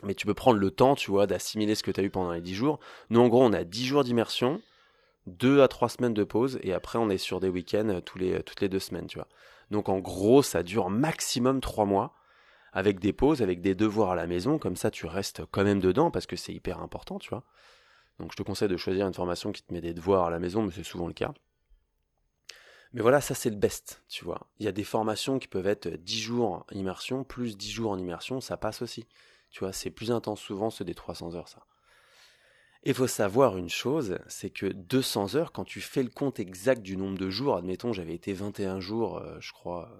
Mais 0.02 0.14
tu 0.14 0.26
peux 0.26 0.34
prendre 0.34 0.58
le 0.58 0.70
temps, 0.70 0.94
tu 0.94 1.10
vois, 1.10 1.26
d'assimiler 1.26 1.74
ce 1.74 1.82
que 1.82 1.90
tu 1.90 2.00
as 2.00 2.04
eu 2.04 2.10
pendant 2.10 2.32
les 2.32 2.40
10 2.40 2.54
jours. 2.54 2.78
Nous, 3.10 3.20
en 3.20 3.28
gros, 3.28 3.42
on 3.42 3.52
a 3.52 3.64
10 3.64 3.86
jours 3.86 4.04
d'immersion, 4.04 4.60
2 5.26 5.62
à 5.62 5.68
3 5.68 5.88
semaines 5.88 6.14
de 6.14 6.24
pause, 6.24 6.58
et 6.62 6.72
après, 6.72 6.98
on 6.98 7.08
est 7.08 7.18
sur 7.18 7.40
des 7.40 7.48
week-ends 7.48 7.88
euh, 7.88 8.00
les, 8.16 8.42
toutes 8.42 8.60
les 8.60 8.68
2 8.68 8.78
semaines, 8.78 9.06
tu 9.06 9.18
vois. 9.18 9.28
Donc, 9.70 9.88
en 9.88 9.98
gros, 9.98 10.42
ça 10.42 10.62
dure 10.62 10.90
maximum 10.90 11.60
3 11.60 11.86
mois, 11.86 12.14
avec 12.76 13.00
des 13.00 13.14
pauses, 13.14 13.40
avec 13.40 13.62
des 13.62 13.74
devoirs 13.74 14.10
à 14.10 14.14
la 14.16 14.26
maison. 14.26 14.58
Comme 14.58 14.76
ça, 14.76 14.90
tu 14.90 15.06
restes 15.06 15.42
quand 15.50 15.64
même 15.64 15.80
dedans, 15.80 16.10
parce 16.10 16.26
que 16.26 16.36
c'est 16.36 16.52
hyper 16.52 16.80
important, 16.80 17.18
tu 17.18 17.30
vois. 17.30 17.42
Donc, 18.18 18.32
je 18.32 18.36
te 18.36 18.42
conseille 18.42 18.68
de 18.68 18.76
choisir 18.76 19.06
une 19.06 19.14
formation 19.14 19.50
qui 19.50 19.62
te 19.62 19.72
met 19.72 19.80
des 19.80 19.94
devoirs 19.94 20.26
à 20.26 20.30
la 20.30 20.38
maison, 20.38 20.62
mais 20.62 20.70
c'est 20.70 20.84
souvent 20.84 21.06
le 21.06 21.14
cas. 21.14 21.32
Mais 22.92 23.00
voilà, 23.00 23.22
ça 23.22 23.34
c'est 23.34 23.48
le 23.48 23.56
best, 23.56 24.02
tu 24.08 24.26
vois. 24.26 24.46
Il 24.58 24.66
y 24.66 24.68
a 24.68 24.72
des 24.72 24.84
formations 24.84 25.38
qui 25.38 25.48
peuvent 25.48 25.66
être 25.66 25.88
10 25.88 26.20
jours 26.20 26.66
immersion, 26.70 27.24
plus 27.24 27.56
10 27.56 27.70
jours 27.70 27.90
en 27.92 27.98
immersion, 27.98 28.42
ça 28.42 28.58
passe 28.58 28.82
aussi. 28.82 29.06
Tu 29.50 29.60
vois, 29.60 29.72
c'est 29.72 29.90
plus 29.90 30.10
intense 30.10 30.40
souvent 30.40 30.68
ceux 30.68 30.84
des 30.84 30.94
300 30.94 31.34
heures, 31.34 31.48
ça. 31.48 31.66
Et 32.84 32.90
il 32.90 32.94
faut 32.94 33.06
savoir 33.06 33.56
une 33.56 33.70
chose, 33.70 34.18
c'est 34.28 34.50
que 34.50 34.66
200 34.66 35.34
heures, 35.34 35.52
quand 35.52 35.64
tu 35.64 35.80
fais 35.80 36.02
le 36.02 36.10
compte 36.10 36.40
exact 36.40 36.82
du 36.82 36.98
nombre 36.98 37.16
de 37.16 37.30
jours, 37.30 37.56
admettons 37.56 37.94
j'avais 37.94 38.14
été 38.14 38.34
21 38.34 38.80
jours, 38.80 39.18
euh, 39.18 39.38
je 39.40 39.52
crois, 39.52 39.90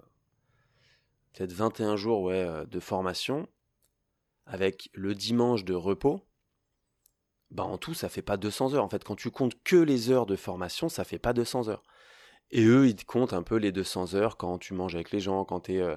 peut-être 1.37 1.53
21 1.53 1.97
jours 1.97 2.23
ouais, 2.23 2.35
euh, 2.35 2.65
de 2.65 2.81
formation, 2.81 3.47
avec 4.47 4.89
le 4.95 5.15
dimanche 5.15 5.65
de 5.65 5.75
repos, 5.75 6.23
bah 7.51 7.65
en 7.65 7.79
tout 7.79 7.95
ça 7.95 8.09
fait 8.09 8.23
pas 8.23 8.37
200 8.37 8.75
heures. 8.75 8.85
En 8.85 8.89
fait, 8.89 9.05
quand 9.05 9.17
tu 9.17 9.31
comptes 9.31 9.63
que 9.63 9.77
les 9.77 10.11
heures 10.11 10.27
de 10.27 10.37
formation, 10.37 10.89
ça 10.89 11.05
fait 11.05 11.19
pas 11.19 11.33
200 11.33 11.69
heures. 11.69 11.83
Et 12.51 12.65
eux, 12.65 12.89
ils 12.89 12.97
te 12.97 13.05
comptent 13.05 13.33
un 13.33 13.43
peu 13.43 13.57
les 13.57 13.73
200 13.73 14.15
heures 14.15 14.37
quand 14.37 14.59
tu 14.59 14.73
manges 14.75 14.95
avec 14.95 15.11
les 15.11 15.21
gens, 15.21 15.45
quand 15.45 15.69
euh, 15.71 15.97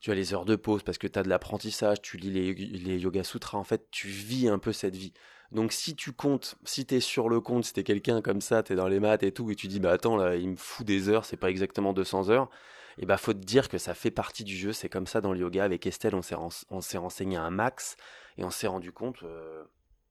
tu 0.00 0.10
as 0.10 0.14
les 0.14 0.34
heures 0.34 0.44
de 0.44 0.56
pause 0.56 0.82
parce 0.82 0.98
que 0.98 1.06
tu 1.06 1.18
as 1.18 1.22
de 1.22 1.28
l'apprentissage, 1.28 2.02
tu 2.02 2.16
lis 2.16 2.30
les, 2.30 2.54
les 2.54 2.98
Yoga 2.98 3.24
Sutras, 3.24 3.58
en 3.58 3.64
fait, 3.64 3.88
tu 3.90 4.08
vis 4.08 4.48
un 4.48 4.58
peu 4.58 4.72
cette 4.72 4.96
vie. 4.96 5.12
Donc 5.52 5.72
si 5.72 5.94
tu 5.94 6.12
comptes, 6.12 6.56
si 6.64 6.86
tu 6.86 6.96
es 6.96 7.00
sur 7.00 7.28
le 7.28 7.40
compte, 7.40 7.64
si 7.66 7.74
tu 7.74 7.80
es 7.80 7.84
quelqu'un 7.84 8.22
comme 8.22 8.40
ça, 8.40 8.62
tu 8.62 8.72
es 8.72 8.76
dans 8.76 8.88
les 8.88 9.00
maths 9.00 9.22
et 9.22 9.32
tout, 9.32 9.50
et 9.50 9.54
tu 9.54 9.68
dis, 9.68 9.80
bah 9.80 9.92
attends, 9.92 10.16
là, 10.16 10.36
il 10.36 10.48
me 10.50 10.56
fout 10.56 10.86
des 10.86 11.08
heures, 11.10 11.26
c'est 11.26 11.36
pas 11.36 11.50
exactement 11.50 11.92
200 11.92 12.30
heures, 12.30 12.48
et 12.98 13.06
bah 13.06 13.16
faut 13.16 13.32
te 13.32 13.38
dire 13.38 13.68
que 13.68 13.78
ça 13.78 13.94
fait 13.94 14.10
partie 14.10 14.44
du 14.44 14.56
jeu, 14.56 14.72
c'est 14.72 14.88
comme 14.88 15.06
ça 15.06 15.20
dans 15.20 15.32
le 15.32 15.40
yoga. 15.40 15.64
Avec 15.64 15.86
Estelle, 15.86 16.14
on 16.14 16.22
s'est, 16.22 16.98
renseigné 16.98 17.36
un 17.36 17.50
max, 17.50 17.96
et 18.38 18.44
on 18.44 18.50
s'est 18.50 18.66
rendu 18.66 18.92
compte, 18.92 19.22
euh, 19.22 19.64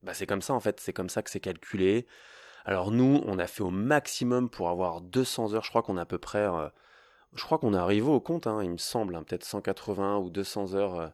bah 0.04 0.14
c'est 0.14 0.26
comme 0.28 0.42
ça 0.42 0.54
en 0.54 0.60
fait, 0.60 0.80
c'est 0.80 0.94
comme 0.94 1.10
ça 1.10 1.22
que 1.24 1.30
c'est 1.30 1.40
calculé. 1.40 2.08
Alors 2.66 2.92
nous, 2.92 3.22
on 3.26 3.40
a 3.40 3.48
fait 3.48 3.64
au 3.64 3.72
maximum 3.72 4.50
pour 4.50 4.70
avoir 4.70 5.02
200 5.02 5.54
heures. 5.54 5.64
Je 5.64 5.70
crois 5.70 5.84
qu'on 5.84 5.98
a 5.98 6.02
à 6.02 6.06
peu 6.06 6.20
près, 6.20 6.40
euh, 6.40 6.70
je 7.34 7.44
crois 7.44 7.58
qu'on 7.60 7.74
est 7.74 7.78
arrivé 7.78 8.08
au 8.10 8.20
compte, 8.20 8.48
hein, 8.48 8.62
il 8.64 8.72
me 8.72 8.78
semble, 8.78 9.16
hein, 9.16 9.24
peut-être 9.24 9.46
180 9.46 10.18
ou 10.18 10.30
200 10.30 10.76
heures 10.76 11.00
euh, 11.00 11.08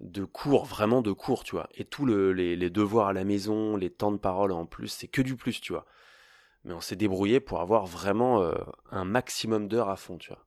de 0.00 0.24
cours, 0.24 0.66
vraiment 0.66 1.02
de 1.02 1.12
cours, 1.12 1.44
tu 1.44 1.52
vois. 1.56 1.68
Et 1.74 1.84
tous 1.84 2.06
les, 2.06 2.70
devoirs 2.70 3.08
à 3.08 3.12
la 3.12 3.24
maison, 3.24 3.76
les 3.76 3.90
temps 3.90 4.12
de 4.12 4.18
parole 4.18 4.52
en 4.52 4.66
plus, 4.66 4.88
c'est 4.88 5.08
que 5.08 5.22
du 5.22 5.36
plus, 5.36 5.60
tu 5.60 5.72
vois. 5.72 5.86
Mais 6.64 6.74
on 6.74 6.80
s'est 6.80 6.96
débrouillé 6.96 7.40
pour 7.40 7.60
avoir 7.60 7.86
vraiment 7.86 8.50
un 8.90 9.04
maximum 9.04 9.68
d'heures 9.68 9.88
à 9.88 9.96
fond, 9.96 10.18
tu 10.18 10.30
vois. 10.30 10.46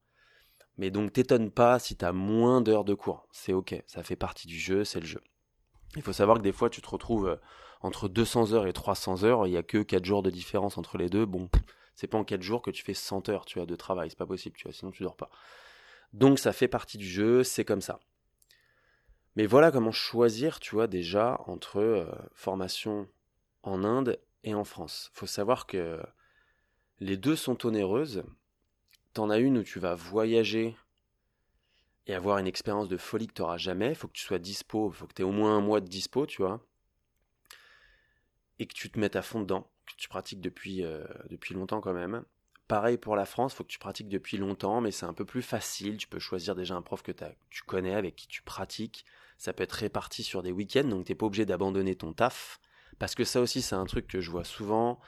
Mais 0.80 0.92
donc 0.92 1.12
t'étonnes 1.12 1.52
pas 1.52 1.78
si 1.78 1.98
t'as 1.98 2.14
moins 2.14 2.62
d'heures 2.62 2.86
de 2.86 2.94
cours. 2.94 3.28
C'est 3.34 3.52
ok, 3.52 3.84
ça 3.86 4.02
fait 4.02 4.16
partie 4.16 4.48
du 4.48 4.58
jeu, 4.58 4.86
c'est 4.86 5.02
le 5.02 5.06
jeu. 5.06 5.22
Il 5.98 6.02
faut 6.02 6.14
savoir 6.14 6.38
que 6.38 6.42
des 6.42 6.54
fois 6.54 6.70
tu 6.70 6.82
te 6.82 6.90
retrouves 6.90 7.38
entre 7.82 8.08
200 8.08 8.54
heures 8.54 8.66
et 8.66 8.72
300 8.72 9.26
heures, 9.26 9.46
il 9.46 9.52
n'y 9.52 9.58
a 9.58 9.64
que 9.64 9.84
4 9.84 10.06
jours 10.06 10.24
de 10.24 10.30
différence 10.30 10.78
entre 10.78 10.98
les 10.98 11.10
deux. 11.10 11.26
Bon, 11.26 11.50
c'est 11.96 12.08
pas 12.08 12.18
en 12.18 12.24
4 12.24 12.42
jours 12.42 12.62
que 12.62 12.72
tu 12.72 12.82
fais 12.82 12.94
100 12.94 13.28
heures, 13.28 13.44
tu 13.44 13.60
vois, 13.60 13.66
de 13.66 13.76
travail, 13.76 14.10
c'est 14.10 14.18
pas 14.18 14.26
possible, 14.26 14.56
tu 14.56 14.64
vois, 14.64 14.74
sinon 14.74 14.92
tu 14.92 15.04
dors 15.04 15.18
pas. 15.18 15.30
Donc 16.14 16.40
ça 16.40 16.54
fait 16.54 16.70
partie 16.70 16.98
du 16.98 17.08
jeu, 17.08 17.44
c'est 17.44 17.66
comme 17.66 17.82
ça. 17.82 18.00
Mais 19.36 19.48
voilà 19.48 19.72
comment 19.72 19.92
choisir, 19.92 20.62
tu 20.62 20.76
vois, 20.76 20.88
déjà 20.88 21.42
entre 21.46 21.82
euh, 21.82 22.06
formation 22.34 23.10
en 23.64 23.84
Inde 23.84 24.18
et 24.46 24.56
en 24.56 24.64
France. 24.64 25.12
Faut 25.14 25.28
savoir 25.28 25.68
que 25.68 26.02
les 27.02 27.18
deux 27.18 27.36
sont 27.36 27.66
onéreuses. 27.66 28.24
T'en 29.14 29.30
as 29.30 29.40
une 29.40 29.58
où 29.58 29.64
tu 29.64 29.80
vas 29.80 29.96
voyager 29.96 30.76
et 32.08 32.14
avoir 32.14 32.38
une 32.38 32.48
expérience 32.48 32.90
de 32.90 32.98
folie 32.98 33.28
que 33.28 33.34
tu 33.34 33.42
n'auras 33.42 33.58
jamais. 33.58 33.96
Faut 33.96 34.08
que 34.08 34.14
tu 34.14 34.24
sois 34.24 34.40
dispo, 34.40 34.92
il 34.92 34.96
faut 34.96 35.08
que 35.08 35.14
tu 35.14 35.22
aies 35.22 35.26
au 35.26 35.32
moins 35.32 35.56
un 35.56 35.62
mois 35.62 35.82
de 35.82 35.88
dispo, 35.88 36.26
tu 36.26 36.42
vois 36.42 36.64
et 38.60 38.68
que 38.68 38.74
tu 38.74 38.90
te 38.90 39.00
mettes 39.00 39.16
à 39.16 39.22
fond 39.22 39.40
dedans, 39.40 39.72
que 39.86 39.94
tu 39.98 40.10
pratiques 40.10 40.42
depuis, 40.42 40.84
euh, 40.84 41.04
depuis 41.30 41.54
longtemps 41.54 41.82
quand 41.82 41.94
même. 41.94 42.24
Pareil 42.68 42.98
pour 42.98 43.16
la 43.16 43.26
France, 43.26 43.54
faut 43.56 43.64
que 43.64 43.70
tu 43.70 43.80
pratiques 43.80 44.10
depuis 44.10 44.38
longtemps, 44.38 44.80
mais 44.80 44.92
c'est 44.92 45.08
un 45.08 45.14
peu 45.14 45.26
plus 45.26 45.42
facile. 45.42 45.98
Tu 45.98 46.08
peux 46.08 46.20
choisir 46.20 46.56
déjà 46.56 46.76
un 46.76 46.84
prof 46.84 47.02
que 47.02 47.12
tu 47.50 47.64
connais, 47.64 47.96
avec 47.96 48.16
qui 48.16 48.28
tu 48.28 48.44
pratiques. 48.44 49.06
Ça 49.40 49.54
peut 49.54 49.64
être 49.64 49.72
réparti 49.72 50.24
sur 50.24 50.44
des 50.44 50.52
week-ends, 50.52 50.84
donc 50.84 51.06
tu 51.06 51.16
pas 51.16 51.26
obligé 51.26 51.48
d'abandonner 51.48 51.96
ton 51.96 52.14
taf. 52.14 52.60
Parce 53.00 53.16
que 53.16 53.24
ça 53.24 53.42
aussi, 53.42 53.64
c'est 53.64 53.76
un 53.76 53.86
truc 53.86 54.06
que 54.06 54.22
je 54.22 54.30
vois 54.30 54.44
souvent. 54.44 55.00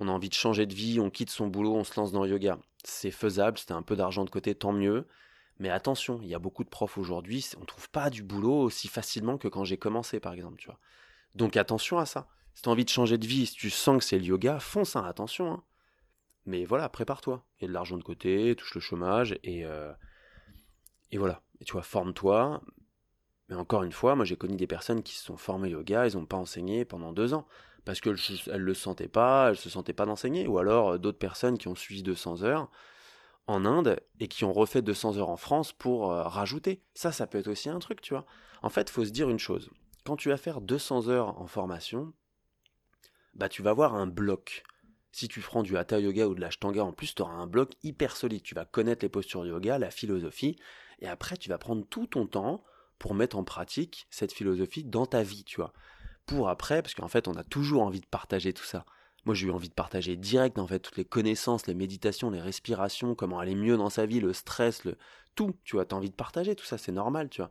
On 0.00 0.06
a 0.08 0.12
envie 0.12 0.28
de 0.28 0.34
changer 0.34 0.64
de 0.64 0.74
vie, 0.74 1.00
on 1.00 1.10
quitte 1.10 1.30
son 1.30 1.48
boulot, 1.48 1.74
on 1.74 1.84
se 1.84 1.98
lance 1.98 2.12
dans 2.12 2.22
le 2.22 2.30
yoga. 2.30 2.58
C'est 2.84 3.10
faisable, 3.10 3.58
c'était 3.58 3.72
un 3.72 3.82
peu 3.82 3.96
d'argent 3.96 4.24
de 4.24 4.30
côté, 4.30 4.54
tant 4.54 4.72
mieux. 4.72 5.06
Mais 5.58 5.70
attention, 5.70 6.20
il 6.22 6.28
y 6.28 6.34
a 6.36 6.38
beaucoup 6.38 6.62
de 6.62 6.68
profs 6.68 6.98
aujourd'hui, 6.98 7.44
on 7.56 7.62
ne 7.62 7.66
trouve 7.66 7.90
pas 7.90 8.08
du 8.08 8.22
boulot 8.22 8.60
aussi 8.60 8.86
facilement 8.86 9.38
que 9.38 9.48
quand 9.48 9.64
j'ai 9.64 9.76
commencé, 9.76 10.20
par 10.20 10.32
exemple, 10.32 10.56
tu 10.56 10.66
vois. 10.66 10.78
Donc 11.34 11.56
attention 11.56 11.98
à 11.98 12.06
ça. 12.06 12.28
Si 12.54 12.62
tu 12.62 12.68
as 12.68 12.72
envie 12.72 12.84
de 12.84 12.90
changer 12.90 13.18
de 13.18 13.26
vie, 13.26 13.46
si 13.46 13.54
tu 13.54 13.70
sens 13.70 13.98
que 13.98 14.04
c'est 14.04 14.18
le 14.18 14.24
yoga, 14.24 14.60
fonce, 14.60 14.94
hein, 14.94 15.04
attention. 15.04 15.52
Hein. 15.52 15.62
Mais 16.46 16.64
voilà, 16.64 16.88
prépare-toi. 16.88 17.44
Il 17.58 17.62
y 17.62 17.64
a 17.64 17.68
de 17.68 17.72
l'argent 17.72 17.96
de 17.96 18.04
côté, 18.04 18.54
touche 18.56 18.74
le 18.76 18.80
chômage, 18.80 19.36
et, 19.42 19.64
euh, 19.64 19.92
et 21.10 21.18
voilà. 21.18 21.42
Et 21.60 21.64
tu 21.64 21.72
vois, 21.72 21.82
forme-toi. 21.82 22.62
Mais 23.48 23.56
encore 23.56 23.82
une 23.82 23.92
fois, 23.92 24.14
moi 24.14 24.24
j'ai 24.24 24.36
connu 24.36 24.56
des 24.56 24.66
personnes 24.66 25.02
qui 25.02 25.16
se 25.16 25.24
sont 25.24 25.36
formées 25.36 25.70
yoga, 25.70 26.06
ils 26.06 26.16
n'ont 26.16 26.26
pas 26.26 26.36
enseigné 26.36 26.84
pendant 26.84 27.12
deux 27.12 27.34
ans. 27.34 27.48
Parce 27.84 28.00
qu'elles 28.00 28.16
ne 28.48 28.56
le 28.56 28.74
sentaient 28.74 29.08
pas, 29.08 29.46
elles 29.46 29.52
ne 29.52 29.56
se 29.56 29.70
sentaient 29.70 29.92
pas 29.92 30.06
d'enseigner. 30.06 30.46
Ou 30.46 30.58
alors 30.58 30.90
euh, 30.90 30.98
d'autres 30.98 31.18
personnes 31.18 31.58
qui 31.58 31.68
ont 31.68 31.74
suivi 31.74 32.02
200 32.02 32.42
heures 32.42 32.70
en 33.46 33.64
Inde 33.64 34.00
et 34.20 34.28
qui 34.28 34.44
ont 34.44 34.52
refait 34.52 34.82
200 34.82 35.16
heures 35.16 35.30
en 35.30 35.36
France 35.36 35.72
pour 35.72 36.12
euh, 36.12 36.22
rajouter. 36.22 36.82
Ça, 36.94 37.12
ça 37.12 37.26
peut 37.26 37.38
être 37.38 37.48
aussi 37.48 37.68
un 37.68 37.78
truc, 37.78 38.00
tu 38.00 38.14
vois. 38.14 38.26
En 38.62 38.68
fait, 38.68 38.90
faut 38.90 39.04
se 39.04 39.10
dire 39.10 39.30
une 39.30 39.38
chose. 39.38 39.70
Quand 40.04 40.16
tu 40.16 40.28
vas 40.28 40.36
faire 40.36 40.60
200 40.60 41.08
heures 41.08 41.40
en 41.40 41.46
formation, 41.46 42.12
bah 43.34 43.48
tu 43.48 43.62
vas 43.62 43.70
avoir 43.70 43.94
un 43.94 44.06
bloc. 44.06 44.64
Si 45.12 45.28
tu 45.28 45.40
prends 45.40 45.62
du 45.62 45.76
hatha 45.76 45.98
yoga 45.98 46.28
ou 46.28 46.34
de 46.34 46.40
l'ashtanga, 46.40 46.84
en 46.84 46.92
plus, 46.92 47.14
tu 47.14 47.22
auras 47.22 47.34
un 47.34 47.46
bloc 47.46 47.72
hyper 47.82 48.16
solide. 48.16 48.42
Tu 48.42 48.54
vas 48.54 48.64
connaître 48.64 49.04
les 49.04 49.08
postures 49.08 49.46
yoga, 49.46 49.78
la 49.78 49.90
philosophie, 49.90 50.56
et 51.00 51.08
après, 51.08 51.36
tu 51.36 51.48
vas 51.48 51.58
prendre 51.58 51.86
tout 51.86 52.06
ton 52.06 52.26
temps 52.26 52.64
pour 52.98 53.14
mettre 53.14 53.36
en 53.36 53.44
pratique 53.44 54.06
cette 54.10 54.32
philosophie 54.32 54.84
dans 54.84 55.06
ta 55.06 55.22
vie, 55.22 55.44
tu 55.44 55.56
vois. 55.56 55.72
Pour 56.28 56.50
après, 56.50 56.82
parce 56.82 56.94
qu'en 56.94 57.08
fait, 57.08 57.26
on 57.26 57.34
a 57.34 57.42
toujours 57.42 57.82
envie 57.82 58.00
de 58.00 58.06
partager 58.06 58.52
tout 58.52 58.64
ça. 58.64 58.84
Moi, 59.24 59.34
j'ai 59.34 59.46
eu 59.46 59.50
envie 59.50 59.70
de 59.70 59.74
partager 59.74 60.14
direct, 60.14 60.58
en 60.58 60.66
fait, 60.66 60.78
toutes 60.78 60.98
les 60.98 61.04
connaissances, 61.04 61.66
les 61.66 61.74
méditations, 61.74 62.30
les 62.30 62.40
respirations, 62.40 63.14
comment 63.14 63.38
aller 63.40 63.54
mieux 63.54 63.76
dans 63.76 63.90
sa 63.90 64.06
vie, 64.06 64.20
le 64.20 64.32
stress, 64.32 64.84
le 64.84 64.96
tout, 65.34 65.56
tu 65.64 65.76
vois. 65.76 65.86
T'as 65.86 65.96
envie 65.96 66.10
de 66.10 66.14
partager 66.14 66.54
tout 66.54 66.66
ça, 66.66 66.78
c'est 66.78 66.92
normal, 66.92 67.30
tu 67.30 67.40
vois. 67.40 67.50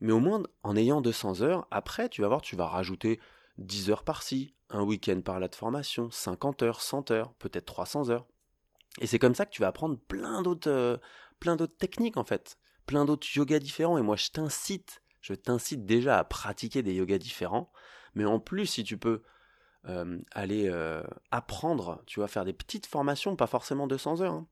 Mais 0.00 0.12
au 0.12 0.20
moins, 0.20 0.42
en 0.62 0.76
ayant 0.76 1.00
200 1.00 1.40
heures, 1.40 1.66
après, 1.70 2.10
tu 2.10 2.20
vas 2.20 2.28
voir, 2.28 2.42
tu 2.42 2.56
vas 2.56 2.66
rajouter 2.66 3.18
10 3.58 3.90
heures 3.90 4.04
par-ci, 4.04 4.54
un 4.68 4.82
week-end 4.82 5.20
par 5.22 5.40
là 5.40 5.48
de 5.48 5.54
formation, 5.54 6.10
50 6.10 6.62
heures, 6.62 6.82
100 6.82 7.10
heures, 7.10 7.32
peut-être 7.34 7.64
300 7.64 8.10
heures. 8.10 8.26
Et 9.00 9.06
c'est 9.06 9.18
comme 9.18 9.34
ça 9.34 9.46
que 9.46 9.50
tu 9.50 9.62
vas 9.62 9.68
apprendre 9.68 9.98
plein 10.08 10.42
d'autres, 10.42 10.70
euh, 10.70 10.98
plein 11.40 11.56
d'autres 11.56 11.76
techniques 11.76 12.16
en 12.16 12.24
fait, 12.24 12.58
plein 12.84 13.04
d'autres 13.04 13.26
yogas 13.34 13.58
différents. 13.58 13.98
Et 13.98 14.02
moi, 14.02 14.16
je 14.16 14.28
t'incite, 14.28 15.02
je 15.26 15.34
t'incite 15.34 15.84
déjà 15.84 16.20
à 16.20 16.24
pratiquer 16.24 16.84
des 16.84 16.94
yogas 16.94 17.18
différents. 17.18 17.72
Mais 18.14 18.24
en 18.24 18.38
plus, 18.38 18.66
si 18.66 18.84
tu 18.84 18.96
peux 18.96 19.24
euh, 19.88 20.20
aller 20.30 20.68
euh, 20.68 21.02
apprendre, 21.32 22.00
tu 22.06 22.20
vas 22.20 22.28
faire 22.28 22.44
des 22.44 22.52
petites 22.52 22.86
formations, 22.86 23.34
pas 23.34 23.48
forcément 23.48 23.88
200 23.88 24.20
heures, 24.20 24.34
hein. 24.34 24.46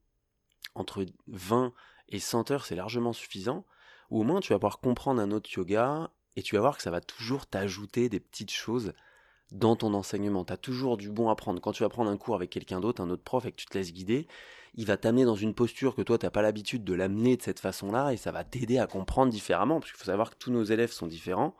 entre 0.75 1.05
20 1.27 1.71
et 2.09 2.19
100 2.19 2.51
heures, 2.51 2.65
c'est 2.65 2.75
largement 2.75 3.13
suffisant. 3.13 3.65
Ou 4.09 4.19
au 4.19 4.23
moins, 4.23 4.41
tu 4.41 4.51
vas 4.51 4.59
pouvoir 4.59 4.79
comprendre 4.79 5.21
un 5.21 5.31
autre 5.31 5.49
yoga 5.53 6.11
et 6.35 6.43
tu 6.43 6.55
vas 6.55 6.61
voir 6.61 6.75
que 6.75 6.83
ça 6.83 6.91
va 6.91 6.99
toujours 6.99 7.47
t'ajouter 7.47 8.09
des 8.09 8.19
petites 8.19 8.51
choses 8.51 8.91
dans 9.55 9.75
ton 9.75 9.93
enseignement. 9.93 10.45
Tu 10.45 10.53
as 10.53 10.57
toujours 10.57 10.97
du 10.97 11.09
bon 11.09 11.29
à 11.29 11.35
prendre. 11.35 11.61
Quand 11.61 11.71
tu 11.71 11.83
vas 11.83 11.89
prendre 11.89 12.11
un 12.11 12.17
cours 12.17 12.35
avec 12.35 12.49
quelqu'un 12.49 12.79
d'autre, 12.79 13.01
un 13.01 13.09
autre 13.09 13.23
prof, 13.23 13.45
et 13.45 13.51
que 13.51 13.55
tu 13.55 13.65
te 13.65 13.77
laisses 13.77 13.93
guider, 13.93 14.27
il 14.75 14.85
va 14.85 14.97
t'amener 14.97 15.23
dans 15.23 15.35
une 15.35 15.53
posture 15.53 15.95
que 15.95 16.01
toi, 16.01 16.17
tu 16.17 16.25
n'as 16.25 16.31
pas 16.31 16.41
l'habitude 16.41 16.83
de 16.83 16.93
l'amener 16.93 17.37
de 17.37 17.41
cette 17.41 17.59
façon-là, 17.59 18.11
et 18.11 18.17
ça 18.17 18.31
va 18.31 18.43
t'aider 18.43 18.77
à 18.77 18.87
comprendre 18.87 19.31
différemment, 19.31 19.79
parce 19.79 19.91
faut 19.91 20.03
savoir 20.03 20.31
que 20.31 20.35
tous 20.37 20.51
nos 20.51 20.63
élèves 20.63 20.91
sont 20.91 21.07
différents, 21.07 21.55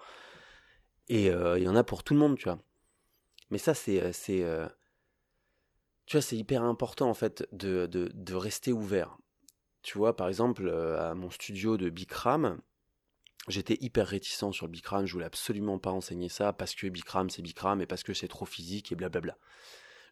et 1.08 1.30
euh, 1.30 1.58
il 1.58 1.64
y 1.64 1.70
en 1.70 1.76
a 1.76 1.84
pour 1.84 2.04
tout 2.04 2.14
le 2.14 2.20
monde, 2.20 2.38
tu 2.38 2.46
vois. 2.46 2.60
Mais 3.50 3.58
ça, 3.58 3.74
c'est... 3.74 4.02
Euh, 4.02 4.12
euh, 4.30 6.22
hyper 6.32 6.64
important, 6.64 7.10
en 7.10 7.14
fait, 7.14 7.48
de, 7.54 7.86
de, 7.86 8.12
de 8.14 8.36
rester 8.36 8.74
ouvert. 8.74 9.18
Tu 9.82 9.98
vois, 9.98 10.16
par 10.16 10.28
exemple, 10.28 10.70
à 10.70 11.14
mon 11.14 11.30
studio 11.30 11.78
de 11.78 11.90
Bikram, 11.90 12.60
J'étais 13.48 13.78
hyper 13.80 14.08
réticent 14.08 14.52
sur 14.52 14.66
le 14.66 14.72
Bikram, 14.72 15.06
je 15.06 15.14
voulais 15.14 15.26
absolument 15.26 15.78
pas 15.78 15.92
enseigner 15.92 16.30
ça 16.30 16.52
parce 16.52 16.74
que 16.74 16.88
Bikram 16.88 17.30
c'est 17.30 17.44
Bikram 17.44 17.80
et 17.80 17.86
parce 17.86 18.04
que 18.04 18.14
c'est 18.14 18.28
trop 18.28 18.46
physique 18.46 18.92
et 18.92 18.96
blablabla. 18.96 19.38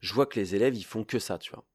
Je 0.02 0.14
vois 0.14 0.28
que 0.28 0.40
les 0.40 0.54
élèves 0.56 0.76
ils 0.76 0.84
font 0.84 1.04
que 1.04 1.18
ça, 1.18 1.40
tu 1.40 1.52
vois. 1.52 1.66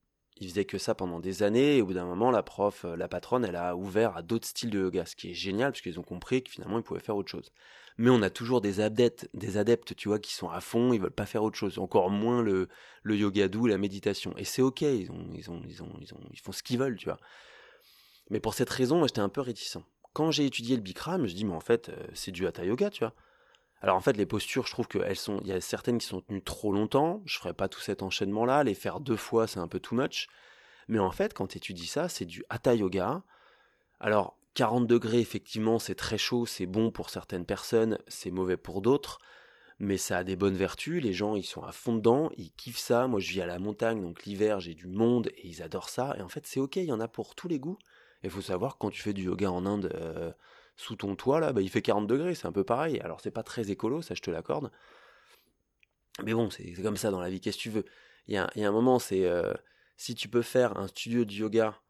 Ils 0.40 0.48
faisaient 0.48 0.64
que 0.64 0.78
ça 0.78 0.94
pendant 0.94 1.18
des 1.18 1.42
années 1.42 1.78
et 1.78 1.82
au 1.82 1.86
bout 1.86 1.94
d'un 1.94 2.04
moment 2.04 2.30
la 2.30 2.44
prof, 2.44 2.84
euh, 2.84 2.94
la 2.94 3.08
patronne, 3.08 3.44
elle 3.44 3.56
a 3.56 3.74
ouvert 3.74 4.16
à 4.16 4.22
d'autres 4.22 4.46
styles 4.46 4.70
de 4.70 4.78
yoga, 4.78 5.04
ce 5.04 5.16
qui 5.16 5.30
est 5.30 5.34
génial 5.34 5.72
parce 5.72 5.80
qu'ils 5.80 5.98
ont 5.98 6.04
compris 6.04 6.44
que 6.44 6.50
finalement 6.50 6.78
ils 6.78 6.84
pouvaient 6.84 7.00
faire 7.00 7.16
autre 7.16 7.30
chose. 7.30 7.50
Mais 7.96 8.10
on 8.10 8.22
a 8.22 8.30
toujours 8.30 8.60
des 8.60 8.78
adeptes, 8.78 9.28
des 9.34 9.56
adeptes, 9.56 9.96
tu 9.96 10.06
vois, 10.06 10.20
qui 10.20 10.32
sont 10.32 10.48
à 10.48 10.60
fond, 10.60 10.92
ils 10.92 11.00
veulent 11.00 11.10
pas 11.10 11.26
faire 11.26 11.42
autre 11.42 11.58
chose, 11.58 11.80
encore 11.80 12.10
moins 12.10 12.42
le, 12.42 12.68
le 13.02 13.16
yoga 13.16 13.48
doux, 13.48 13.66
la 13.66 13.78
méditation. 13.78 14.32
Et 14.36 14.44
c'est 14.44 14.62
ok, 14.62 14.82
ils 14.82 15.10
ont, 15.10 15.28
ils 15.34 15.50
ont, 15.50 15.60
ils 15.66 15.82
ont, 15.82 15.92
ils 16.00 16.14
ont, 16.14 16.20
ils 16.32 16.38
font 16.38 16.52
ce 16.52 16.62
qu'ils 16.62 16.78
veulent, 16.78 16.96
tu 16.96 17.06
vois. 17.06 17.18
Mais 18.30 18.38
pour 18.38 18.54
cette 18.54 18.70
raison, 18.70 18.98
moi 18.98 19.08
j'étais 19.08 19.20
un 19.20 19.28
peu 19.28 19.40
réticent 19.40 19.78
quand 20.18 20.32
j'ai 20.32 20.46
étudié 20.46 20.74
le 20.74 20.82
Bikram, 20.82 21.28
je 21.28 21.32
dis 21.32 21.44
mais 21.44 21.54
en 21.54 21.60
fait 21.60 21.90
euh, 21.90 22.06
c'est 22.12 22.32
du 22.32 22.44
hatha 22.48 22.64
yoga, 22.64 22.90
tu 22.90 23.04
vois. 23.04 23.14
Alors 23.80 23.94
en 23.94 24.00
fait 24.00 24.16
les 24.16 24.26
postures, 24.26 24.66
je 24.66 24.72
trouve 24.72 24.88
qu'elles 24.88 25.14
sont, 25.14 25.38
il 25.42 25.46
y 25.46 25.52
a 25.52 25.60
certaines 25.60 25.98
qui 25.98 26.08
sont 26.08 26.22
tenues 26.22 26.42
trop 26.42 26.72
longtemps. 26.72 27.22
Je 27.24 27.38
ferai 27.38 27.54
pas 27.54 27.68
tout 27.68 27.78
cet 27.78 28.02
enchaînement 28.02 28.44
là, 28.44 28.64
les 28.64 28.74
faire 28.74 28.98
deux 28.98 29.16
fois 29.16 29.46
c'est 29.46 29.60
un 29.60 29.68
peu 29.68 29.78
too 29.78 29.94
much. 29.94 30.26
Mais 30.88 30.98
en 30.98 31.12
fait 31.12 31.34
quand 31.34 31.46
tu 31.46 31.58
étudies 31.58 31.86
ça, 31.86 32.08
c'est 32.08 32.24
du 32.24 32.44
hatha 32.48 32.74
yoga. 32.74 33.22
Alors 34.00 34.36
40 34.54 34.88
degrés 34.88 35.20
effectivement 35.20 35.78
c'est 35.78 35.94
très 35.94 36.18
chaud, 36.18 36.46
c'est 36.46 36.66
bon 36.66 36.90
pour 36.90 37.10
certaines 37.10 37.46
personnes, 37.46 37.96
c'est 38.08 38.32
mauvais 38.32 38.56
pour 38.56 38.82
d'autres. 38.82 39.20
Mais 39.78 39.98
ça 39.98 40.18
a 40.18 40.24
des 40.24 40.34
bonnes 40.34 40.56
vertus, 40.56 41.00
les 41.00 41.12
gens 41.12 41.36
ils 41.36 41.44
sont 41.44 41.62
à 41.62 41.70
fond 41.70 41.94
dedans, 41.94 42.32
ils 42.36 42.50
kiffent 42.50 42.76
ça. 42.78 43.06
Moi 43.06 43.20
je 43.20 43.30
vis 43.30 43.40
à 43.40 43.46
la 43.46 43.60
montagne, 43.60 44.02
donc 44.02 44.24
l'hiver 44.24 44.58
j'ai 44.58 44.74
du 44.74 44.88
monde 44.88 45.28
et 45.36 45.46
ils 45.46 45.62
adorent 45.62 45.90
ça. 45.90 46.16
Et 46.18 46.22
en 46.22 46.28
fait 46.28 46.44
c'est 46.44 46.58
ok, 46.58 46.74
il 46.74 46.86
y 46.86 46.92
en 46.92 46.98
a 46.98 47.06
pour 47.06 47.36
tous 47.36 47.46
les 47.46 47.60
goûts. 47.60 47.78
Il 48.22 48.30
faut 48.30 48.40
savoir 48.40 48.74
que 48.74 48.78
quand 48.80 48.90
tu 48.90 49.02
fais 49.02 49.12
du 49.12 49.24
yoga 49.24 49.50
en 49.50 49.64
Inde 49.66 49.92
euh, 49.94 50.32
sous 50.76 50.96
ton 50.96 51.14
toit, 51.16 51.40
là, 51.40 51.52
bah, 51.52 51.60
il 51.60 51.70
fait 51.70 51.82
40 51.82 52.06
degrés, 52.06 52.34
c'est 52.34 52.46
un 52.46 52.52
peu 52.52 52.64
pareil. 52.64 53.00
Alors 53.00 53.20
c'est 53.20 53.30
pas 53.30 53.42
très 53.42 53.70
écolo, 53.70 54.02
ça 54.02 54.14
je 54.14 54.22
te 54.22 54.30
l'accorde. 54.30 54.70
Mais 56.24 56.34
bon, 56.34 56.50
c'est 56.50 56.72
comme 56.82 56.96
ça 56.96 57.10
dans 57.10 57.20
la 57.20 57.30
vie, 57.30 57.40
qu'est-ce 57.40 57.58
que 57.58 57.62
tu 57.62 57.70
veux? 57.70 57.84
Il 58.26 58.34
y 58.34 58.36
a, 58.36 58.50
un 58.56 58.72
moment, 58.72 58.98
c'est 58.98 59.24
euh, 59.24 59.54
si 59.96 60.14
tu 60.14 60.28
peux 60.28 60.42
faire 60.42 60.76
un 60.76 60.88
studio 60.88 61.24
de 61.24 61.32
yoga, 61.32 61.80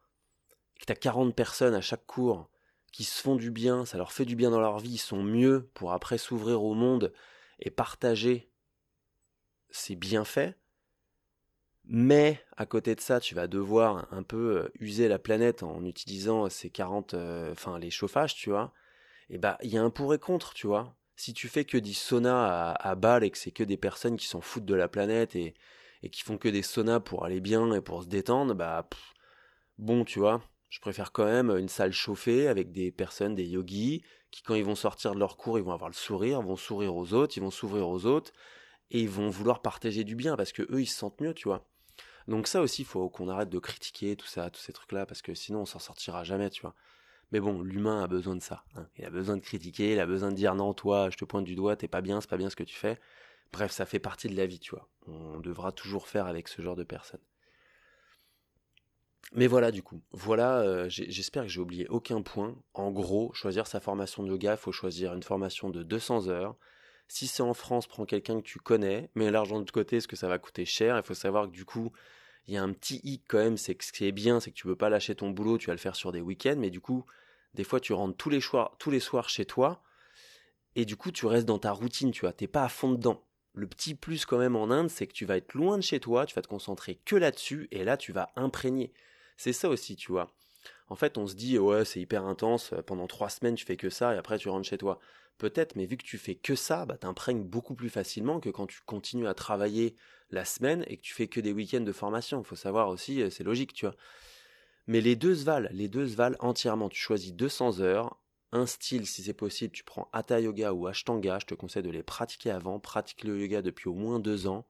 et 0.75 0.79
que 0.79 0.85
tu 0.85 0.91
as 0.91 0.95
40 0.95 1.35
personnes 1.35 1.73
à 1.73 1.81
chaque 1.81 2.05
cours 2.05 2.49
qui 2.91 3.03
se 3.03 3.21
font 3.21 3.35
du 3.35 3.51
bien, 3.51 3.85
ça 3.85 3.97
leur 3.97 4.11
fait 4.11 4.25
du 4.25 4.35
bien 4.35 4.49
dans 4.49 4.59
leur 4.59 4.79
vie, 4.79 4.93
ils 4.93 4.97
sont 4.97 5.23
mieux 5.23 5.69
pour 5.73 5.93
après 5.93 6.17
s'ouvrir 6.17 6.63
au 6.63 6.73
monde 6.73 7.13
et 7.59 7.69
partager 7.69 8.51
ces 9.69 9.95
bienfaits, 9.95 10.55
mais 11.91 12.39
à 12.55 12.67
côté 12.67 12.93
de 12.93 13.01
ça, 13.01 13.19
tu 13.19 13.33
vas 13.33 13.47
devoir 13.47 14.07
un 14.11 14.21
peu 14.21 14.57
euh, 14.57 14.69
user 14.79 15.07
la 15.07 15.17
planète 15.17 15.63
en 15.63 15.83
utilisant 15.83 16.47
ces 16.49 16.69
40, 16.69 17.15
euh, 17.15 17.51
enfin 17.51 17.79
les 17.79 17.89
chauffages, 17.89 18.35
tu 18.35 18.51
vois. 18.51 18.73
Et 19.29 19.39
bah, 19.39 19.57
il 19.63 19.71
y 19.71 19.77
a 19.77 19.83
un 19.83 19.89
pour 19.89 20.13
et 20.13 20.19
contre, 20.19 20.53
tu 20.53 20.67
vois. 20.67 20.95
Si 21.15 21.33
tu 21.33 21.47
fais 21.47 21.65
que 21.65 21.77
des 21.77 21.93
saunas 21.93 22.75
à, 22.75 22.93
à 22.93 23.19
et 23.23 23.31
que 23.31 23.37
c'est 23.39 23.51
que 23.51 23.63
des 23.63 23.77
personnes 23.77 24.17
qui 24.17 24.27
s'en 24.27 24.41
foutent 24.41 24.65
de 24.65 24.75
la 24.75 24.87
planète 24.87 25.35
et, 25.35 25.55
qui 26.11 26.21
font 26.21 26.37
que 26.37 26.49
des 26.49 26.61
saunas 26.63 26.99
pour 26.99 27.25
aller 27.25 27.41
bien 27.41 27.73
et 27.73 27.81
pour 27.81 28.03
se 28.03 28.07
détendre, 28.07 28.53
bah, 28.55 28.87
bon, 29.77 30.05
tu 30.05 30.19
vois. 30.19 30.41
Je 30.69 30.79
préfère 30.79 31.11
quand 31.11 31.25
même 31.25 31.49
une 31.57 31.69
salle 31.69 31.91
chauffée 31.91 32.47
avec 32.47 32.71
des 32.71 32.91
personnes, 32.91 33.33
des 33.35 33.47
yogis, 33.47 34.03
qui 34.31 34.43
quand 34.43 34.55
ils 34.55 34.63
vont 34.63 34.75
sortir 34.75 35.15
de 35.15 35.19
leur 35.19 35.37
cours, 35.37 35.57
ils 35.57 35.63
vont 35.63 35.73
avoir 35.73 35.89
le 35.89 35.95
sourire, 35.95 36.41
vont 36.43 36.55
sourire 36.55 36.95
aux 36.95 37.13
autres, 37.13 37.37
ils 37.37 37.41
vont 37.41 37.51
s'ouvrir 37.51 37.89
aux 37.89 38.05
autres, 38.05 38.31
et 38.91 39.01
ils 39.01 39.09
vont 39.09 39.29
vouloir 39.29 39.61
partager 39.61 40.03
du 40.03 40.15
bien 40.15 40.35
parce 40.37 40.51
que 40.51 40.63
eux, 40.71 40.81
ils 40.81 40.87
se 40.87 40.97
sentent 40.97 41.21
mieux, 41.21 41.33
tu 41.33 41.47
vois. 41.47 41.68
Donc 42.29 42.47
ça 42.47 42.61
aussi, 42.61 42.83
il 42.83 42.85
faut 42.85 43.09
qu'on 43.09 43.27
arrête 43.27 43.49
de 43.49 43.57
critiquer 43.57 44.15
tout 44.15 44.27
ça, 44.27 44.51
tous 44.51 44.61
ces 44.61 44.71
trucs-là, 44.71 45.07
parce 45.07 45.23
que 45.23 45.33
sinon 45.33 45.61
on 45.61 45.65
s'en 45.65 45.79
sortira 45.79 46.23
jamais, 46.23 46.51
tu 46.51 46.61
vois. 46.61 46.75
Mais 47.31 47.39
bon, 47.39 47.61
l'humain 47.63 48.03
a 48.03 48.07
besoin 48.07 48.35
de 48.35 48.41
ça. 48.41 48.63
Hein. 48.75 48.87
Il 48.97 49.05
a 49.05 49.09
besoin 49.09 49.35
de 49.35 49.41
critiquer, 49.41 49.93
il 49.93 49.99
a 49.99 50.05
besoin 50.05 50.29
de 50.29 50.35
dire 50.35 50.53
non, 50.53 50.73
toi, 50.75 51.09
je 51.09 51.17
te 51.17 51.25
pointe 51.25 51.45
du 51.45 51.55
doigt, 51.55 51.75
t'es 51.75 51.87
pas 51.87 52.01
bien, 52.01 52.21
c'est 52.21 52.29
pas 52.29 52.37
bien 52.37 52.51
ce 52.51 52.55
que 52.55 52.63
tu 52.63 52.75
fais. 52.75 52.99
Bref, 53.51 53.71
ça 53.71 53.87
fait 53.87 53.99
partie 53.99 54.27
de 54.27 54.35
la 54.35 54.45
vie, 54.45 54.59
tu 54.59 54.71
vois. 54.71 54.87
On 55.07 55.39
devra 55.39 55.71
toujours 55.71 56.07
faire 56.07 56.27
avec 56.27 56.47
ce 56.47 56.61
genre 56.61 56.75
de 56.75 56.83
personnes. 56.83 57.19
Mais 59.33 59.47
voilà, 59.47 59.71
du 59.71 59.81
coup, 59.81 60.01
voilà, 60.11 60.59
euh, 60.59 60.85
j'espère 60.87 61.43
que 61.43 61.49
j'ai 61.49 61.59
oublié 61.59 61.87
aucun 61.87 62.21
point. 62.21 62.55
En 62.75 62.91
gros, 62.91 63.33
choisir 63.33 63.65
sa 63.65 63.79
formation 63.79 64.21
de 64.21 64.29
yoga, 64.29 64.51
il 64.53 64.57
faut 64.57 64.71
choisir 64.71 65.13
une 65.13 65.23
formation 65.23 65.69
de 65.69 65.81
200 65.81 66.27
heures. 66.29 66.55
Si 67.07 67.25
c'est 67.25 67.41
en 67.41 67.55
France, 67.55 67.87
prends 67.87 68.05
quelqu'un 68.05 68.37
que 68.37 68.45
tu 68.45 68.59
connais, 68.59 69.09
mets 69.15 69.31
l'argent 69.31 69.59
de 69.61 69.71
côté, 69.71 69.97
parce 69.97 70.07
que 70.07 70.15
ça 70.15 70.27
va 70.27 70.37
coûter 70.37 70.65
cher. 70.65 70.95
Il 70.95 71.03
faut 71.03 71.15
savoir 71.15 71.47
que 71.47 71.51
du 71.51 71.65
coup, 71.65 71.91
il 72.47 72.53
y 72.53 72.57
a 72.57 72.63
un 72.63 72.73
petit 72.73 72.99
hic 73.03 73.23
quand 73.27 73.37
même, 73.37 73.57
c'est 73.57 73.75
que 73.75 73.85
ce 73.85 73.91
qui 73.91 74.05
est 74.05 74.11
bien, 74.11 74.39
c'est 74.39 74.51
que 74.51 74.55
tu 74.55 74.65
peux 74.65 74.75
pas 74.75 74.89
lâcher 74.89 75.15
ton 75.15 75.29
boulot, 75.29 75.57
tu 75.57 75.67
vas 75.67 75.73
le 75.73 75.79
faire 75.79 75.95
sur 75.95 76.11
des 76.11 76.21
week-ends, 76.21 76.55
mais 76.57 76.69
du 76.69 76.81
coup, 76.81 77.05
des 77.53 77.63
fois 77.63 77.79
tu 77.79 77.93
rentres 77.93 78.17
tous 78.17 78.29
les 78.29 78.39
soirs, 78.99 79.29
chez 79.29 79.45
toi, 79.45 79.83
et 80.75 80.85
du 80.85 80.95
coup 80.95 81.11
tu 81.11 81.25
restes 81.25 81.45
dans 81.45 81.59
ta 81.59 81.71
routine, 81.71 82.11
tu 82.11 82.21
vois, 82.21 82.33
t'es 82.33 82.47
pas 82.47 82.63
à 82.63 82.69
fond 82.69 82.91
dedans. 82.91 83.23
Le 83.53 83.67
petit 83.67 83.95
plus 83.95 84.25
quand 84.25 84.37
même 84.37 84.55
en 84.55 84.71
Inde, 84.71 84.89
c'est 84.89 85.07
que 85.07 85.13
tu 85.13 85.25
vas 85.25 85.37
être 85.37 85.53
loin 85.53 85.77
de 85.77 85.83
chez 85.83 85.99
toi, 85.99 86.25
tu 86.25 86.35
vas 86.35 86.41
te 86.41 86.47
concentrer 86.47 86.95
que 87.05 87.15
là-dessus, 87.15 87.67
et 87.71 87.83
là 87.83 87.97
tu 87.97 88.11
vas 88.11 88.31
imprégner. 88.35 88.93
C'est 89.37 89.53
ça 89.53 89.69
aussi, 89.69 89.95
tu 89.95 90.11
vois. 90.11 90.33
En 90.87 90.95
fait, 90.95 91.17
on 91.17 91.27
se 91.27 91.35
dit, 91.35 91.57
ouais, 91.59 91.85
c'est 91.85 91.99
hyper 91.99 92.25
intense, 92.25 92.73
pendant 92.87 93.07
trois 93.07 93.29
semaines 93.29 93.55
tu 93.55 93.65
fais 93.65 93.77
que 93.77 93.89
ça, 93.89 94.15
et 94.15 94.17
après 94.17 94.37
tu 94.37 94.49
rentres 94.49 94.67
chez 94.67 94.77
toi. 94.77 94.99
Peut-être, 95.39 95.75
mais 95.75 95.85
vu 95.85 95.97
que 95.97 96.03
tu 96.03 96.17
fais 96.17 96.35
que 96.35 96.53
ça, 96.53 96.85
bah, 96.85 96.97
t'imprègnes 96.97 97.43
beaucoup 97.43 97.73
plus 97.73 97.89
facilement 97.89 98.39
que 98.39 98.49
quand 98.49 98.67
tu 98.67 98.81
continues 98.85 99.27
à 99.27 99.33
travailler 99.33 99.95
la 100.31 100.45
semaine 100.45 100.83
et 100.87 100.97
que 100.97 101.01
tu 101.01 101.13
fais 101.13 101.27
que 101.27 101.39
des 101.39 101.51
week-ends 101.51 101.81
de 101.81 101.91
formation. 101.91 102.41
Il 102.41 102.45
faut 102.45 102.55
savoir 102.55 102.89
aussi, 102.89 103.21
euh, 103.21 103.29
c'est 103.29 103.43
logique, 103.43 103.73
tu 103.73 103.85
vois. 103.85 103.95
Mais 104.85 105.01
les 105.01 105.15
deux 105.15 105.35
se 105.35 105.45
valent, 105.45 105.69
les 105.71 105.87
deux 105.87 106.07
se 106.07 106.15
valent 106.15 106.37
entièrement. 106.39 106.89
Tu 106.89 106.99
choisis 106.99 107.33
200 107.33 107.79
heures, 107.79 108.19
un 108.51 108.65
style 108.65 109.05
si 109.05 109.23
c'est 109.23 109.33
possible, 109.33 109.71
tu 109.71 109.83
prends 109.83 110.09
Hatha 110.13 110.39
Yoga 110.39 110.73
ou 110.73 110.87
Ashtanga, 110.87 111.39
je 111.39 111.45
te 111.45 111.53
conseille 111.53 111.83
de 111.83 111.89
les 111.89 112.03
pratiquer 112.03 112.51
avant, 112.51 112.79
pratique 112.79 113.23
le 113.23 113.39
yoga 113.39 113.61
depuis 113.61 113.87
au 113.87 113.93
moins 113.93 114.19
deux 114.19 114.47
ans 114.47 114.65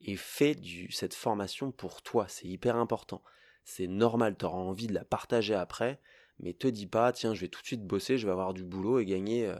et 0.00 0.16
fais 0.16 0.54
du, 0.54 0.90
cette 0.92 1.14
formation 1.14 1.72
pour 1.72 2.02
toi, 2.02 2.26
c'est 2.28 2.46
hyper 2.46 2.76
important. 2.76 3.22
C'est 3.64 3.88
normal, 3.88 4.36
tu 4.38 4.44
auras 4.44 4.58
envie 4.58 4.86
de 4.86 4.94
la 4.94 5.04
partager 5.04 5.54
après, 5.54 6.00
mais 6.38 6.52
te 6.52 6.68
dis 6.68 6.86
pas, 6.86 7.12
tiens, 7.12 7.34
je 7.34 7.40
vais 7.40 7.48
tout 7.48 7.60
de 7.60 7.66
suite 7.66 7.84
bosser, 7.84 8.18
je 8.18 8.26
vais 8.26 8.32
avoir 8.32 8.54
du 8.54 8.62
boulot 8.62 9.00
et 9.00 9.04
gagner 9.04 9.46
euh, 9.46 9.56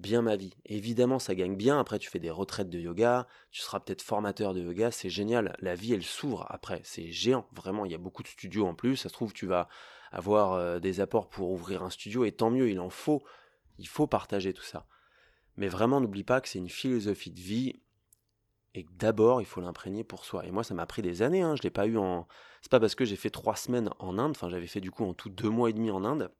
bien 0.00 0.22
ma 0.22 0.36
vie. 0.36 0.54
Évidemment, 0.64 1.18
ça 1.18 1.34
gagne 1.34 1.56
bien. 1.56 1.78
Après, 1.78 1.98
tu 1.98 2.10
fais 2.10 2.18
des 2.18 2.30
retraites 2.30 2.70
de 2.70 2.78
yoga, 2.78 3.26
tu 3.50 3.60
seras 3.60 3.80
peut-être 3.80 4.02
formateur 4.02 4.54
de 4.54 4.60
yoga, 4.60 4.90
c'est 4.90 5.10
génial. 5.10 5.54
La 5.60 5.74
vie, 5.74 5.92
elle 5.92 6.02
s'ouvre 6.02 6.46
après. 6.48 6.80
C'est 6.84 7.12
géant, 7.12 7.46
vraiment. 7.52 7.84
Il 7.84 7.92
y 7.92 7.94
a 7.94 7.98
beaucoup 7.98 8.22
de 8.22 8.28
studios 8.28 8.66
en 8.66 8.74
plus. 8.74 8.96
Ça 8.96 9.08
se 9.08 9.14
trouve, 9.14 9.32
tu 9.32 9.46
vas 9.46 9.68
avoir 10.10 10.54
euh, 10.54 10.80
des 10.80 11.00
apports 11.00 11.28
pour 11.28 11.50
ouvrir 11.50 11.82
un 11.82 11.90
studio 11.90 12.24
et 12.24 12.32
tant 12.32 12.50
mieux, 12.50 12.70
il 12.70 12.80
en 12.80 12.90
faut. 12.90 13.22
Il 13.78 13.86
faut 13.86 14.06
partager 14.06 14.52
tout 14.52 14.62
ça. 14.62 14.86
Mais 15.56 15.68
vraiment, 15.68 16.00
n'oublie 16.00 16.24
pas 16.24 16.40
que 16.40 16.48
c'est 16.48 16.58
une 16.58 16.68
philosophie 16.68 17.30
de 17.30 17.40
vie 17.40 17.80
et 18.74 18.86
d'abord, 18.98 19.40
il 19.40 19.46
faut 19.46 19.60
l'imprégner 19.60 20.04
pour 20.04 20.24
soi. 20.24 20.46
Et 20.46 20.50
moi, 20.50 20.62
ça 20.62 20.74
m'a 20.74 20.86
pris 20.86 21.02
des 21.02 21.22
années. 21.22 21.42
Hein. 21.42 21.56
Je 21.56 21.62
l'ai 21.62 21.70
pas 21.70 21.86
eu 21.86 21.96
en. 21.96 22.28
C'est 22.62 22.70
pas 22.70 22.80
parce 22.80 22.94
que 22.94 23.04
j'ai 23.04 23.16
fait 23.16 23.30
trois 23.30 23.56
semaines 23.56 23.90
en 23.98 24.18
Inde. 24.18 24.32
Enfin, 24.32 24.48
j'avais 24.48 24.66
fait 24.66 24.80
du 24.80 24.90
coup 24.90 25.04
en 25.04 25.14
tout 25.14 25.28
deux 25.28 25.48
mois 25.48 25.70
et 25.70 25.72
demi 25.72 25.90
en 25.90 26.04
Inde 26.04 26.30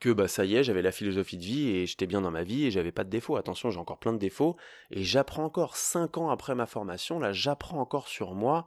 que 0.00 0.10
bah 0.10 0.28
ça 0.28 0.44
y 0.44 0.56
est, 0.56 0.64
j'avais 0.64 0.82
la 0.82 0.92
philosophie 0.92 1.38
de 1.38 1.44
vie 1.44 1.68
et 1.70 1.86
j'étais 1.86 2.06
bien 2.06 2.20
dans 2.20 2.30
ma 2.30 2.42
vie 2.42 2.66
et 2.66 2.70
j'avais 2.70 2.92
pas 2.92 3.04
de 3.04 3.10
défauts. 3.10 3.36
Attention, 3.36 3.70
j'ai 3.70 3.78
encore 3.78 3.98
plein 3.98 4.12
de 4.12 4.18
défauts 4.18 4.56
et 4.90 5.02
j'apprends 5.02 5.44
encore 5.44 5.76
cinq 5.76 6.18
ans 6.18 6.30
après 6.30 6.54
ma 6.54 6.66
formation, 6.66 7.18
là 7.18 7.32
j'apprends 7.32 7.80
encore 7.80 8.08
sur 8.08 8.34
moi 8.34 8.66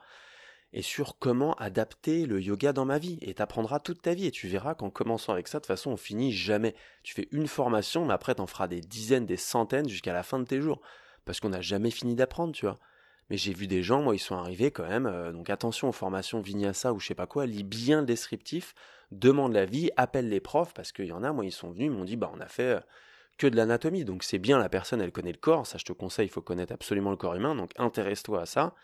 et 0.74 0.82
sur 0.82 1.18
comment 1.18 1.54
adapter 1.56 2.26
le 2.26 2.42
yoga 2.42 2.74
dans 2.74 2.86
ma 2.86 3.00
vie. 3.00 3.18
Et 3.22 3.34
t'apprendras 3.34 3.80
toute 3.80 4.02
ta 4.02 4.14
vie 4.14 4.28
et 4.28 4.32
tu 4.32 4.48
verras 4.48 4.76
qu'en 4.76 4.90
commençant 4.90 5.34
avec 5.34 5.48
ça, 5.48 5.58
de 5.58 5.64
toute 5.64 5.68
façon, 5.68 5.92
on 5.92 5.98
finit 5.98 6.32
jamais. 6.32 6.76
Tu 7.04 7.14
fais 7.14 7.28
une 7.32 7.48
formation, 7.48 8.06
mais 8.06 8.14
après 8.14 8.36
t'en 8.36 8.48
feras 8.48 8.68
des 8.68 8.82
dizaines, 8.82 9.26
des 9.26 9.38
centaines 9.38 9.90
jusqu'à 9.90 10.14
la 10.14 10.24
fin 10.24 10.40
de 10.40 10.46
tes 10.46 10.62
jours. 10.62 10.82
parce 11.26 11.40
qu'on 11.40 11.50
n'a 11.50 11.62
jamais 11.62 11.92
fini 11.92 12.16
d'apprendre, 12.16 12.54
tu 12.54 12.66
vois. 12.66 12.80
Mais 13.30 13.38
j'ai 13.38 13.54
vu 13.54 13.68
des 13.68 13.84
gens, 13.84 14.02
moi, 14.02 14.16
ils 14.16 14.20
sont 14.20 14.36
arrivés 14.36 14.72
quand 14.72 14.88
même. 14.88 15.06
Euh, 15.06 15.32
donc 15.32 15.50
attention 15.50 15.90
aux 15.90 15.94
formations 15.94 16.42
Vinyasa 16.42 16.94
ou 16.94 17.00
je 17.00 17.08
sais 17.08 17.16
pas 17.16 17.28
quoi, 17.28 17.46
lis 17.46 17.64
bien 17.64 18.02
le 18.02 18.06
descriptif, 18.06 18.74
demande 19.12 19.54
l'avis, 19.54 19.92
appelle 19.98 20.30
les 20.30 20.40
profs, 20.40 20.74
parce 20.74 20.92
qu'il 20.92 21.06
y 21.06 21.12
en 21.12 21.24
a, 21.24 21.32
moi, 21.32 21.46
ils 21.46 21.52
sont 21.52 21.72
venus, 21.72 21.86
ils 21.86 21.92
m'ont 21.92 22.06
dit, 22.06 22.16
bah, 22.16 22.32
on 22.34 22.40
a 22.40 22.48
fait 22.48 22.64
euh, 22.64 22.80
que 23.38 23.48
de 23.48 23.56
l'anatomie. 23.56 24.06
Donc 24.06 24.24
c'est 24.24 24.40
bien, 24.40 24.58
la 24.58 24.70
personne, 24.70 25.02
elle 25.02 25.12
connaît 25.12 25.32
le 25.32 25.38
corps. 25.38 25.68
Ça, 25.68 25.78
je 25.78 25.86
te 25.86 25.94
conseille, 25.94 26.28
il 26.28 26.32
faut 26.32 26.42
connaître 26.42 26.74
absolument 26.74 27.12
le 27.12 27.18
corps 27.18 27.36
humain. 27.36 27.56
Donc 27.56 27.72
intéresse-toi 27.78 28.42
à 28.42 28.46
ça. 28.46 28.76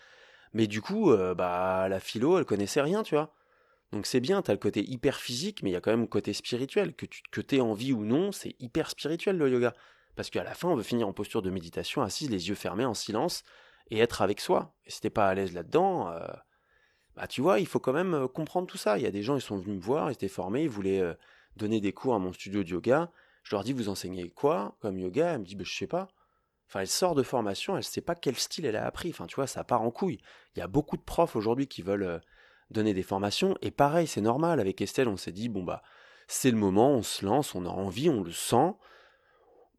Mais 0.53 0.67
du 0.67 0.81
coup, 0.81 1.12
euh, 1.12 1.36
bah, 1.36 1.88
la 1.89 1.99
philo, 1.99 2.38
elle 2.38 2.45
connaissait 2.45 2.81
rien, 2.81 3.03
tu 3.03 3.15
vois. 3.15 3.34
Donc 3.91 4.05
c'est 4.05 4.19
bien, 4.19 4.41
tu 4.41 4.51
as 4.51 4.53
le 4.53 4.60
côté 4.60 4.84
hyper 4.89 5.17
physique, 5.17 5.63
mais 5.63 5.69
il 5.69 5.73
y 5.73 5.75
a 5.75 5.81
quand 5.81 5.91
même 5.91 6.01
le 6.01 6.08
côté 6.08 6.34
spirituel. 6.34 6.95
Que 6.95 7.05
tu 7.05 7.21
que 7.31 7.41
aies 7.55 7.62
envie 7.62 7.93
ou 7.93 8.03
non, 8.03 8.31
c'est 8.31 8.55
hyper 8.60 8.89
spirituel 8.89 9.38
le 9.38 9.49
yoga. 9.49 9.73
Parce 10.15 10.29
qu'à 10.29 10.43
la 10.43 10.53
fin, 10.53 10.69
on 10.69 10.75
veut 10.75 10.84
finir 10.84 11.08
en 11.08 11.13
posture 11.13 11.41
de 11.41 11.49
méditation, 11.49 12.01
assis, 12.01 12.27
les 12.27 12.47
yeux 12.49 12.55
fermés, 12.55 12.86
en 12.86 12.93
silence, 12.93 13.43
et 13.91 14.00
être 14.00 14.21
avec 14.21 14.39
soi. 14.39 14.74
Et 14.86 14.91
si 14.91 15.02
t'es 15.02 15.10
pas 15.10 15.28
à 15.28 15.34
l'aise 15.34 15.54
là-dedans, 15.54 16.10
euh, 16.10 16.28
bah 17.15 17.28
tu 17.28 17.41
vois, 17.41 17.60
il 17.60 17.67
faut 17.67 17.80
quand 17.80 17.93
même 17.93 18.13
euh, 18.13 18.28
comprendre 18.28 18.67
tout 18.67 18.78
ça. 18.78 18.98
Il 18.98 19.04
y 19.04 19.08
a 19.08 19.12
des 19.12 19.24
gens, 19.24 19.36
ils 19.36 19.41
sont 19.41 19.58
venus 19.58 19.78
me 19.78 19.82
voir, 19.82 20.10
ils 20.10 20.13
étaient 20.13 20.28
formés, 20.28 20.63
ils 20.63 20.69
voulaient 20.69 21.02
euh, 21.02 21.13
donner 21.56 21.82
des 21.82 21.93
cours 21.93 22.15
à 22.15 22.19
mon 22.19 22.34
studio 22.34 22.63
de 22.63 22.69
yoga. 22.69 23.12
Je 23.43 23.56
leur 23.56 23.63
dis, 23.63 23.74
vous 23.74 23.89
enseignez 23.89 24.30
quoi 24.32 24.76
comme 24.82 24.98
yoga? 24.98 25.34
Elle 25.34 25.39
me 25.39 25.45
dit, 25.45 25.56
bah, 25.56 25.63
je 25.65 25.76
sais 25.76 25.88
pas. 25.88 26.08
Enfin, 26.67 26.80
elle 26.82 26.88
sort 26.88 27.13
de 27.13 27.21
formation, 27.21 27.78
elle 27.78 27.84
sait 27.84 28.02
pas 28.02 28.15
quel 28.15 28.36
style 28.36 28.65
elle 28.65 28.76
a 28.76 28.86
appris. 28.86 29.10
Enfin, 29.10 29.28
tu 29.28 29.36
vois, 29.36 29.48
ça 29.48 29.63
part 29.63 29.84
en 29.84 29.91
couille. 29.91 30.19
Il 30.56 30.60
y 30.60 30.63
a 30.63 30.67
beaucoup 30.67 30.98
de 30.98 31.04
profs 31.04 31.36
aujourd'hui 31.36 31.67
qui 31.67 31.84
veulent 31.84 32.21
donner 32.71 32.95
des 32.95 33.04
formations. 33.04 33.56
Et 33.62 33.69
pareil, 33.69 34.08
c'est 34.08 34.21
normal. 34.21 34.60
Avec 34.60 34.82
Estelle, 34.82 35.08
on 35.08 35.15
s'est 35.15 35.32
dit, 35.32 35.48
bon, 35.48 35.63
bah, 35.63 35.84
c'est 36.28 36.50
le 36.50 36.58
moment, 36.58 36.89
on 36.91 37.04
se 37.04 37.24
lance, 37.24 37.54
on 37.54 37.65
a 37.65 37.69
envie, 37.69 38.10
on 38.10 38.24
le 38.24 38.32
sent 38.32 38.74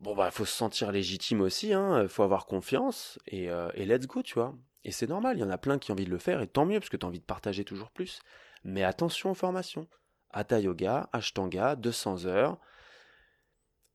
bon 0.00 0.14
bah 0.14 0.30
faut 0.30 0.44
se 0.44 0.54
sentir 0.54 0.92
légitime 0.92 1.40
aussi, 1.40 1.72
hein, 1.72 2.06
faut 2.08 2.22
avoir 2.22 2.46
confiance 2.46 3.18
et, 3.26 3.50
euh, 3.50 3.70
et 3.74 3.86
let's 3.86 4.06
go, 4.06 4.22
tu 4.22 4.34
vois. 4.34 4.54
Et 4.84 4.92
c'est 4.92 5.08
normal, 5.08 5.36
il 5.36 5.40
y 5.40 5.44
en 5.44 5.50
a 5.50 5.58
plein 5.58 5.78
qui 5.78 5.90
ont 5.90 5.94
envie 5.94 6.04
de 6.04 6.10
le 6.10 6.18
faire 6.18 6.40
et 6.40 6.46
tant 6.46 6.64
mieux 6.64 6.78
parce 6.78 6.90
que 6.90 6.96
tu 6.96 7.04
as 7.04 7.08
envie 7.08 7.20
de 7.20 7.24
partager 7.24 7.64
toujours 7.64 7.90
plus. 7.90 8.20
Mais 8.62 8.84
attention 8.84 9.30
aux 9.32 9.34
formations. 9.34 9.88
Hatha 10.30 10.60
Yoga, 10.60 11.08
Ashtanga, 11.12 11.76
200 11.76 12.26
heures. 12.26 12.58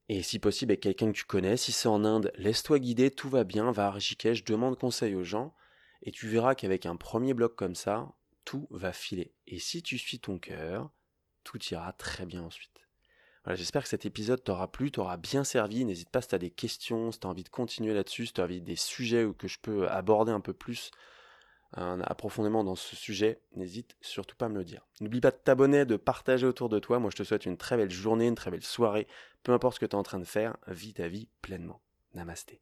Et 0.10 0.24
si 0.24 0.40
possible 0.40 0.72
avec 0.72 0.82
quelqu'un 0.82 1.12
que 1.12 1.18
tu 1.18 1.24
connais, 1.24 1.56
si 1.56 1.72
c'est 1.72 1.88
en 1.88 2.04
Inde, 2.04 2.32
laisse-toi 2.36 2.80
guider, 2.80 3.12
tout 3.12 3.30
va 3.30 3.46
bien, 3.46 3.72
va 3.72 3.88
à 3.88 3.92
Rishikesh, 3.92 4.44
demande 4.44 4.78
conseil 4.78 5.16
aux 5.16 5.24
gens 5.24 5.54
et 6.02 6.12
tu 6.12 6.28
verras 6.28 6.56
qu'avec 6.56 6.86
un 6.86 6.96
premier 6.96 7.34
bloc 7.34 7.56
comme 7.56 7.76
ça, 7.76 8.12
tout 8.44 8.68
va 8.72 8.92
filer. 8.92 9.34
Et 9.48 9.60
si 9.60 9.84
tu 9.84 9.98
suis 9.98 10.20
ton 10.20 10.40
cœur, 10.40 10.90
tout 11.44 11.60
ira 11.72 11.94
très 11.94 12.26
bien 12.26 12.44
ensuite. 12.44 12.81
J'espère 13.48 13.84
que 13.84 13.90
cet 13.90 14.06
épisode 14.06 14.44
t'aura 14.44 14.72
plu, 14.72 14.92
t'aura 14.92 15.18
bien 15.18 15.44
servi. 15.44 15.84
N'hésite 15.84 16.10
pas 16.10 16.22
si 16.22 16.28
tu 16.28 16.36
as 16.36 16.40
des 16.40 16.52
questions, 16.52 17.12
si 17.12 17.20
tu 17.20 17.28
as 17.28 17.30
envie 17.30 17.44
de 17.44 17.50
continuer 17.50 17.94
là-dessus, 17.94 18.28
si 18.28 18.34
tu 18.34 18.42
as 18.42 18.44
envie 18.44 18.62
des 18.62 18.76
sujets 18.76 19.28
que 19.38 19.48
je 19.48 19.58
peux 19.60 19.90
aborder 19.90 20.32
un 20.32 20.42
peu 20.42 20.54
plus 20.54 20.92
un 21.74 22.02
approfondément 22.02 22.64
dans 22.64 22.76
ce 22.76 22.96
sujet, 22.96 23.42
n'hésite 23.56 23.96
surtout 24.02 24.36
pas 24.36 24.48
à 24.48 24.50
me 24.50 24.58
le 24.58 24.66
dire. 24.66 24.86
N'oublie 25.00 25.22
pas 25.22 25.32
de 25.32 25.38
t'abonner, 25.38 25.86
de 25.86 25.96
partager 25.96 26.46
autour 26.46 26.70
de 26.70 26.80
toi. 26.80 27.00
Moi, 27.00 27.10
je 27.12 27.16
te 27.16 27.24
souhaite 27.24 27.46
une 27.46 27.58
très 27.58 27.78
belle 27.78 27.92
journée, 27.92 28.28
une 28.28 28.36
très 28.36 28.52
belle 28.52 28.64
soirée. 28.64 29.08
Peu 29.44 29.54
importe 29.54 29.76
ce 29.76 29.80
que 29.80 29.86
tu 29.86 29.92
es 29.92 29.96
en 29.96 30.04
train 30.04 30.20
de 30.20 30.26
faire, 30.26 30.58
vis 30.68 30.94
ta 30.94 31.08
vie 31.08 31.30
pleinement. 31.42 31.82
Namasté. 32.14 32.60